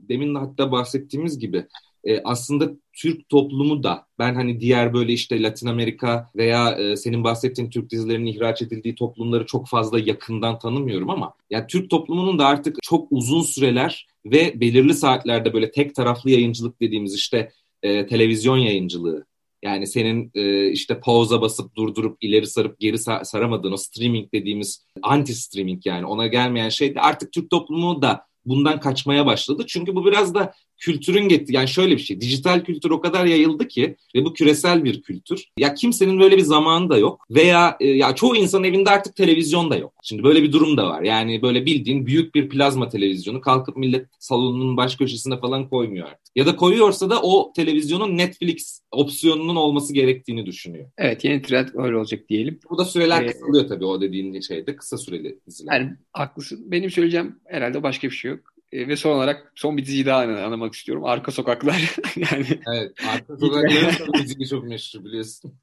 demin 0.09 0.35
de 0.35 0.39
hatta 0.39 0.71
bahsettiğimiz 0.71 1.39
gibi 1.39 1.65
e, 2.03 2.21
aslında 2.23 2.71
Türk 2.93 3.29
toplumu 3.29 3.83
da 3.83 4.07
ben 4.19 4.35
hani 4.35 4.59
diğer 4.59 4.93
böyle 4.93 5.13
işte 5.13 5.43
Latin 5.43 5.67
Amerika 5.67 6.29
veya 6.35 6.71
e, 6.71 6.95
senin 6.95 7.23
bahsettiğin 7.23 7.69
Türk 7.69 7.89
dizilerinin 7.89 8.25
ihraç 8.25 8.61
edildiği 8.61 8.95
toplumları 8.95 9.45
çok 9.45 9.67
fazla 9.67 9.99
yakından 9.99 10.59
tanımıyorum 10.59 11.09
ama 11.09 11.33
ya 11.49 11.67
Türk 11.67 11.89
toplumunun 11.89 12.39
da 12.39 12.45
artık 12.45 12.77
çok 12.83 13.07
uzun 13.11 13.41
süreler 13.41 14.07
ve 14.25 14.61
belirli 14.61 14.93
saatlerde 14.93 15.53
böyle 15.53 15.71
tek 15.71 15.95
taraflı 15.95 16.29
yayıncılık 16.29 16.81
dediğimiz 16.81 17.15
işte 17.15 17.51
e, 17.83 18.07
televizyon 18.07 18.57
yayıncılığı 18.57 19.25
yani 19.65 19.87
senin 19.87 20.31
e, 20.35 20.71
işte 20.71 20.99
pauza 20.99 21.41
basıp 21.41 21.75
durdurup 21.75 22.17
ileri 22.21 22.47
sarıp 22.47 22.79
geri 22.79 22.97
saramadığın 23.25 23.71
o 23.71 23.77
streaming 23.77 24.33
dediğimiz 24.33 24.85
anti 25.01 25.35
streaming 25.35 25.85
yani 25.85 26.05
ona 26.05 26.27
gelmeyen 26.27 26.69
şey 26.69 26.95
de 26.95 27.01
artık 27.01 27.31
Türk 27.31 27.49
toplumu 27.49 28.01
da 28.01 28.25
bundan 28.45 28.79
kaçmaya 28.79 29.25
başladı. 29.25 29.63
Çünkü 29.67 29.95
bu 29.95 30.05
biraz 30.05 30.33
da 30.33 30.53
kültürün 30.77 31.29
getti. 31.29 31.53
Yani 31.53 31.67
şöyle 31.67 31.95
bir 31.95 32.01
şey. 32.01 32.21
Dijital 32.21 32.63
kültür 32.63 32.89
o 32.89 33.01
kadar 33.01 33.25
yayıldı 33.25 33.67
ki 33.67 33.95
ve 34.15 34.25
bu 34.25 34.33
küresel 34.33 34.83
bir 34.83 35.01
kültür. 35.01 35.45
Ya 35.57 35.73
kimsenin 35.73 36.19
böyle 36.19 36.37
bir 36.37 36.41
zamanı 36.41 36.89
da 36.89 36.97
yok. 36.97 37.25
Veya 37.31 37.77
e, 37.79 37.87
ya 37.87 38.15
çoğu 38.15 38.35
insanın 38.35 38.63
evinde 38.63 38.89
artık 38.89 39.15
televizyon 39.15 39.69
da 39.69 39.75
yok. 39.75 39.93
Şimdi 40.03 40.23
böyle 40.23 40.43
bir 40.43 40.51
durum 40.51 40.77
da 40.77 40.89
var. 40.89 41.01
Yani 41.01 41.41
böyle 41.41 41.65
bildiğin 41.65 42.05
büyük 42.05 42.35
bir 42.35 42.49
plazma 42.49 42.89
televizyonu 42.89 43.41
kalkıp 43.41 43.77
millet 43.77 44.07
salonunun 44.19 44.77
baş 44.77 44.95
köşesine 44.95 45.39
falan 45.39 45.69
koymuyor 45.69 46.07
artık. 46.07 46.35
Ya 46.35 46.45
da 46.45 46.55
koyuyorsa 46.55 47.09
da 47.09 47.21
o 47.21 47.53
televizyonun 47.55 48.17
Netflix 48.17 48.81
opsiyonunun 48.91 49.55
olması 49.55 49.93
gerektiğini 49.93 50.45
düşünüyor. 50.45 50.85
Evet 50.97 51.23
yeni 51.23 51.41
trend 51.41 51.67
öyle 51.73 51.97
olacak 51.97 52.29
diyelim. 52.29 52.59
Bu 52.69 52.77
da 52.77 52.85
süreler 52.85 53.23
ee, 53.23 53.27
kısalıyor 53.27 53.67
tabii 53.67 53.85
o 53.85 54.01
dediğin 54.01 54.41
şeyde 54.41 54.75
kısa 54.75 54.97
süreli 54.97 55.39
diziler. 55.47 55.79
Yani 55.79 55.93
haklısın. 56.13 56.71
Benim 56.71 56.91
söyleyeceğim 56.91 57.35
herhalde 57.45 57.83
başka 57.83 58.07
bir 58.07 58.13
şey 58.13 58.31
yok. 58.31 58.54
E, 58.75 58.87
ve 58.87 58.95
son 58.95 59.11
olarak 59.11 59.51
son 59.55 59.77
bir 59.77 59.85
diziyi 59.85 60.05
daha 60.05 60.21
anlamak 60.21 60.73
istiyorum. 60.73 61.05
Arka 61.05 61.31
Sokaklar. 61.31 61.95
yani 62.15 62.45
Evet. 62.73 62.91
Arka 63.07 63.37
Sokaklar 63.37 64.13
diziyi 64.23 64.47
çok 64.47 64.63
meşhur 64.63 65.03
biliyorsun. 65.03 65.53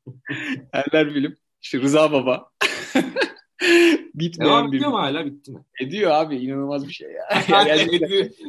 Erler 0.73 1.15
Bilim. 1.15 1.37
İşte 1.63 1.79
Rıza 1.79 2.13
Baba. 2.13 2.51
Bitmeyen 4.15 4.51
Devam 4.51 4.73
bir... 4.73 4.77
ediyor 4.77 4.91
mu 4.91 4.99
hala 4.99 5.27
bitti 5.27 5.53
mi? 5.53 5.65
Ediyor 5.81 6.11
abi 6.11 6.37
inanılmaz 6.37 6.89
bir 6.89 6.93
şey 6.93 7.09
ya. 7.09 7.43
yani 7.67 8.01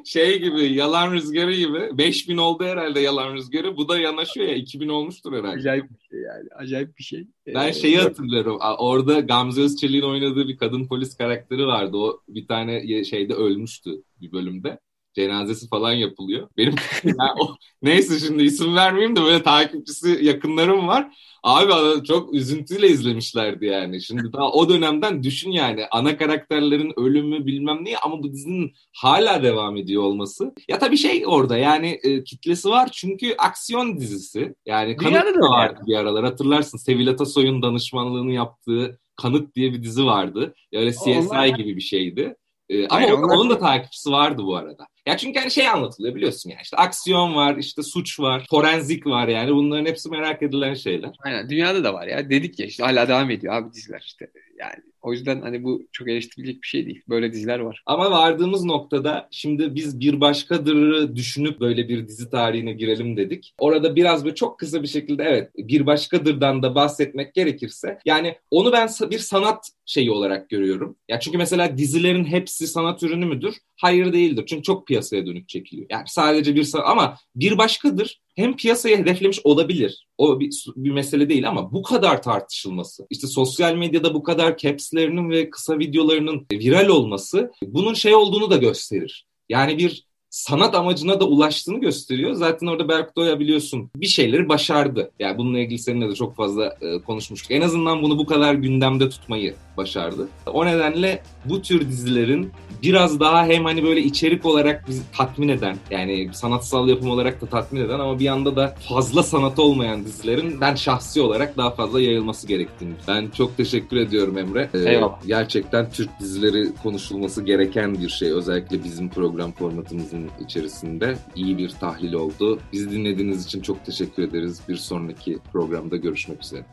şey 0.06 0.40
gibi 0.40 0.74
yalan 0.74 1.14
rüzgarı 1.14 1.54
gibi 1.54 1.98
5000 1.98 2.38
oldu 2.38 2.64
herhalde 2.64 3.00
yalan 3.00 3.34
rüzgarı. 3.34 3.78
Bu 3.78 3.90
da 3.90 4.00
yanaşıyor 4.00 4.48
ya 4.48 4.56
2000 4.56 4.90
olmuştur 4.90 5.34
herhalde. 5.34 5.58
Acayip 5.58 5.86
bir 5.90 6.00
şey 6.10 6.20
yani. 6.20 6.50
Acayip 6.56 6.98
bir 6.98 7.04
şey. 7.04 7.28
Ben 7.48 7.70
ee, 7.70 7.74
şeyi 7.74 7.98
hatırlıyorum. 7.98 8.58
Orada 8.78 9.20
Gamze 9.20 9.62
Özçelik'in 9.62 10.08
oynadığı 10.08 10.48
bir 10.48 10.58
kadın 10.58 10.88
polis 10.88 11.18
karakteri 11.18 11.68
vardı. 11.68 11.98
O 11.98 12.22
bir 12.28 12.48
tane 12.48 13.04
şeyde 13.04 13.34
ölmüştü 13.34 13.92
bir 14.22 14.32
bölümde 14.32 14.80
cenazesi 15.16 15.68
falan 15.68 15.92
yapılıyor. 15.92 16.50
Benim 16.58 16.76
yani 17.04 17.32
o, 17.40 17.56
neyse 17.82 18.20
şimdi 18.20 18.44
isim 18.44 18.76
vermeyeyim 18.76 19.16
de 19.16 19.24
böyle 19.24 19.44
takipçisi 19.44 20.20
yakınlarım 20.22 20.88
var. 20.88 21.12
Abi 21.44 22.04
çok 22.04 22.34
üzüntüyle 22.34 22.88
izlemişlerdi 22.90 23.66
yani. 23.66 24.02
Şimdi 24.02 24.34
daha 24.34 24.52
o 24.52 24.70
dönemden 24.70 25.24
düşün 25.24 25.52
yani 25.52 25.86
ana 25.92 26.18
karakterlerin 26.18 26.94
ölümü 26.98 27.46
bilmem 27.46 27.86
ne 27.86 27.98
ama 27.98 28.24
bu 28.24 28.32
dizinin 28.32 28.74
hala 28.94 29.44
devam 29.44 29.78
ediyor 29.78 30.04
olması. 30.04 30.54
Ya 30.68 30.80
tabii 30.80 30.98
şey 30.98 31.24
orada 31.28 31.58
yani 31.58 32.00
e, 32.04 32.24
kitlesi 32.24 32.70
var 32.70 32.90
çünkü 32.92 33.36
aksiyon 33.38 34.00
dizisi. 34.00 34.56
Yani 34.66 34.98
Kanıt 34.98 35.14
da 35.14 35.50
vardı 35.50 35.76
yani. 35.78 35.88
bir 35.88 35.96
aralar 35.96 36.26
hatırlarsın. 36.26 36.78
Sevil 36.78 37.10
Atasoy'un 37.10 37.62
danışmanlığını 37.62 38.32
yaptığı 38.32 39.00
Kanıt 39.16 39.56
diye 39.56 39.74
bir 39.74 39.84
dizi 39.84 40.06
vardı. 40.06 40.56
Öyle 40.74 40.92
CSI 40.92 41.10
Onlar... 41.10 41.48
gibi 41.48 41.76
bir 41.76 41.82
şeydi. 41.82 42.36
Ee, 42.70 42.88
ama 42.88 42.96
Aynen, 43.00 43.14
onun, 43.14 43.30
onun 43.30 43.50
da 43.50 43.60
takipçisi 43.60 44.12
vardı 44.12 44.44
bu 44.46 44.56
arada. 44.56 44.88
Ya 45.06 45.18
çünkü 45.18 45.40
hani 45.40 45.52
şey 45.52 45.68
anlatılıyor 45.68 46.16
biliyorsun 46.16 46.50
yani 46.50 46.62
işte 46.64 46.78
aksiyon 46.78 47.36
var, 47.36 47.58
işte 47.58 47.84
suç 47.84 48.20
var, 48.20 48.46
forenzik 48.50 49.08
var 49.08 49.28
yani 49.28 49.52
bunların 49.56 49.86
hepsi 49.86 50.10
merak 50.10 50.44
edilen 50.44 50.74
şeyler. 50.74 51.16
Aynen 51.20 51.50
dünyada 51.50 51.84
da 51.84 51.94
var 51.94 52.08
ya 52.08 52.30
dedik 52.30 52.60
ya 52.60 52.66
işte 52.66 52.84
hala 52.84 53.08
devam 53.08 53.32
ediyor 53.32 53.54
abi 53.54 53.74
diziler 53.74 54.04
işte 54.06 54.32
yani 54.60 54.93
o 55.04 55.14
yüzden 55.14 55.42
hani 55.42 55.64
bu 55.64 55.88
çok 55.92 56.10
eleştirilecek 56.10 56.62
bir 56.64 56.68
şey 56.68 56.86
değil. 56.86 57.02
Böyle 57.10 57.34
diziler 57.34 57.60
var. 57.60 57.84
Ama 57.86 58.12
vardığımız 58.12 58.64
noktada 58.66 59.28
şimdi 59.32 59.76
biz 59.76 60.00
bir 60.00 60.22
başkadırı 60.22 61.16
düşünüp 61.16 61.60
böyle 61.60 61.90
bir 61.90 62.08
dizi 62.08 62.30
tarihine 62.30 62.74
girelim 62.74 63.18
dedik. 63.18 63.54
Orada 63.58 63.96
biraz 63.96 64.26
böyle 64.26 64.36
çok 64.36 64.60
kısa 64.60 64.84
bir 64.84 64.88
şekilde 64.88 65.24
evet 65.24 65.52
bir 65.58 65.86
başkadırdan 65.86 66.64
da 66.64 66.76
bahsetmek 66.76 67.34
gerekirse 67.34 67.98
yani 68.06 68.36
onu 68.52 68.72
ben 68.72 68.90
bir 69.12 69.20
sanat 69.20 69.70
şeyi 69.86 70.12
olarak 70.12 70.50
görüyorum. 70.50 70.96
Ya 71.10 71.20
çünkü 71.20 71.38
mesela 71.38 71.78
dizilerin 71.78 72.26
hepsi 72.26 72.68
sanat 72.68 73.04
ürünü 73.04 73.26
müdür? 73.26 73.58
Hayır 73.82 74.14
değildir. 74.14 74.46
Çünkü 74.48 74.64
çok 74.64 74.88
piyasaya 74.88 75.26
dönük 75.26 75.50
çekiliyor. 75.50 75.88
Yani 75.90 76.04
sadece 76.08 76.56
bir 76.56 76.72
ama 76.86 77.18
bir 77.36 77.58
başkadır 77.58 78.22
hem 78.36 78.56
piyasayı 78.56 78.98
hedeflemiş 78.98 79.40
olabilir. 79.44 80.08
O 80.18 80.40
bir, 80.40 80.66
bir 80.76 80.92
mesele 80.92 81.30
değil 81.30 81.50
ama 81.50 81.72
bu 81.72 81.84
kadar 81.84 82.22
tartışılması, 82.22 83.08
işte 83.10 83.28
sosyal 83.28 83.76
medyada 83.76 84.14
bu 84.14 84.24
kadar 84.24 84.58
capslerinin 84.94 85.30
ve 85.30 85.50
kısa 85.50 85.80
videolarının 85.80 86.48
viral 86.52 86.88
olması 86.88 87.52
bunun 87.64 87.94
şey 87.94 88.16
olduğunu 88.16 88.52
da 88.52 88.58
gösterir. 88.58 89.26
Yani 89.50 89.78
bir 89.78 90.06
sanat 90.34 90.76
amacına 90.76 91.20
da 91.20 91.26
ulaştığını 91.26 91.80
gösteriyor. 91.80 92.34
Zaten 92.34 92.68
orada 92.68 92.90
Berk 92.90 93.16
Doya 93.16 93.40
biliyorsun 93.40 93.90
bir 93.96 94.08
şeyleri 94.08 94.50
başardı. 94.50 95.12
Yani 95.20 95.38
bununla 95.38 95.60
ilgili 95.60 95.80
seninle 95.80 96.10
de 96.10 96.16
çok 96.16 96.36
fazla 96.36 96.78
e, 96.82 97.00
konuşmuştuk. 97.00 97.52
En 97.52 97.62
azından 97.62 98.02
bunu 98.02 98.18
bu 98.18 98.26
kadar 98.26 98.54
gündemde 98.54 99.10
tutmayı 99.10 99.56
başardı. 99.78 100.28
O 100.46 100.66
nedenle 100.66 101.24
bu 101.46 101.62
tür 101.62 101.88
dizilerin 101.88 102.52
biraz 102.84 103.20
daha 103.20 103.46
hem 103.46 103.66
hani 103.66 103.84
böyle 103.84 104.02
içerik 104.02 104.46
olarak 104.46 104.88
bizi 104.88 105.02
tatmin 105.18 105.48
eden 105.48 105.78
yani 105.92 106.30
sanatsal 106.34 106.88
yapım 106.90 107.10
olarak 107.10 107.42
da 107.42 107.46
tatmin 107.46 107.82
eden 107.82 108.00
ama 108.00 108.20
bir 108.20 108.24
yanda 108.24 108.56
da 108.56 108.76
fazla 108.90 109.24
sanat 109.24 109.60
olmayan 109.60 110.06
dizilerin 110.06 110.62
ben 110.62 110.76
şahsi 110.76 111.22
olarak 111.22 111.58
daha 111.58 111.72
fazla 111.72 112.02
yayılması 112.02 112.48
gerektiğini. 112.48 112.94
Ben 113.08 113.30
çok 113.30 113.58
teşekkür 113.58 113.98
ediyorum 113.98 114.38
Emre. 114.38 114.70
Ee, 114.74 114.78
Eyvallah. 114.78 115.28
Gerçekten 115.28 115.90
Türk 115.90 116.20
dizileri 116.20 116.76
konuşulması 116.84 117.44
gereken 117.44 118.02
bir 118.02 118.10
şey. 118.10 118.32
Özellikle 118.32 118.84
bizim 118.84 119.10
program 119.10 119.52
formatımızın 119.52 120.23
içerisinde 120.40 121.18
iyi 121.36 121.58
bir 121.58 121.70
tahlil 121.70 122.14
oldu. 122.14 122.60
Bizi 122.74 122.92
dinlediğiniz 122.92 123.46
için 123.46 123.62
çok 123.62 123.86
teşekkür 123.86 124.24
ederiz. 124.24 124.62
Bir 124.70 124.76
sonraki 124.76 125.40
programda 125.54 125.98
görüşmek 125.98 126.44
üzere. 126.44 126.66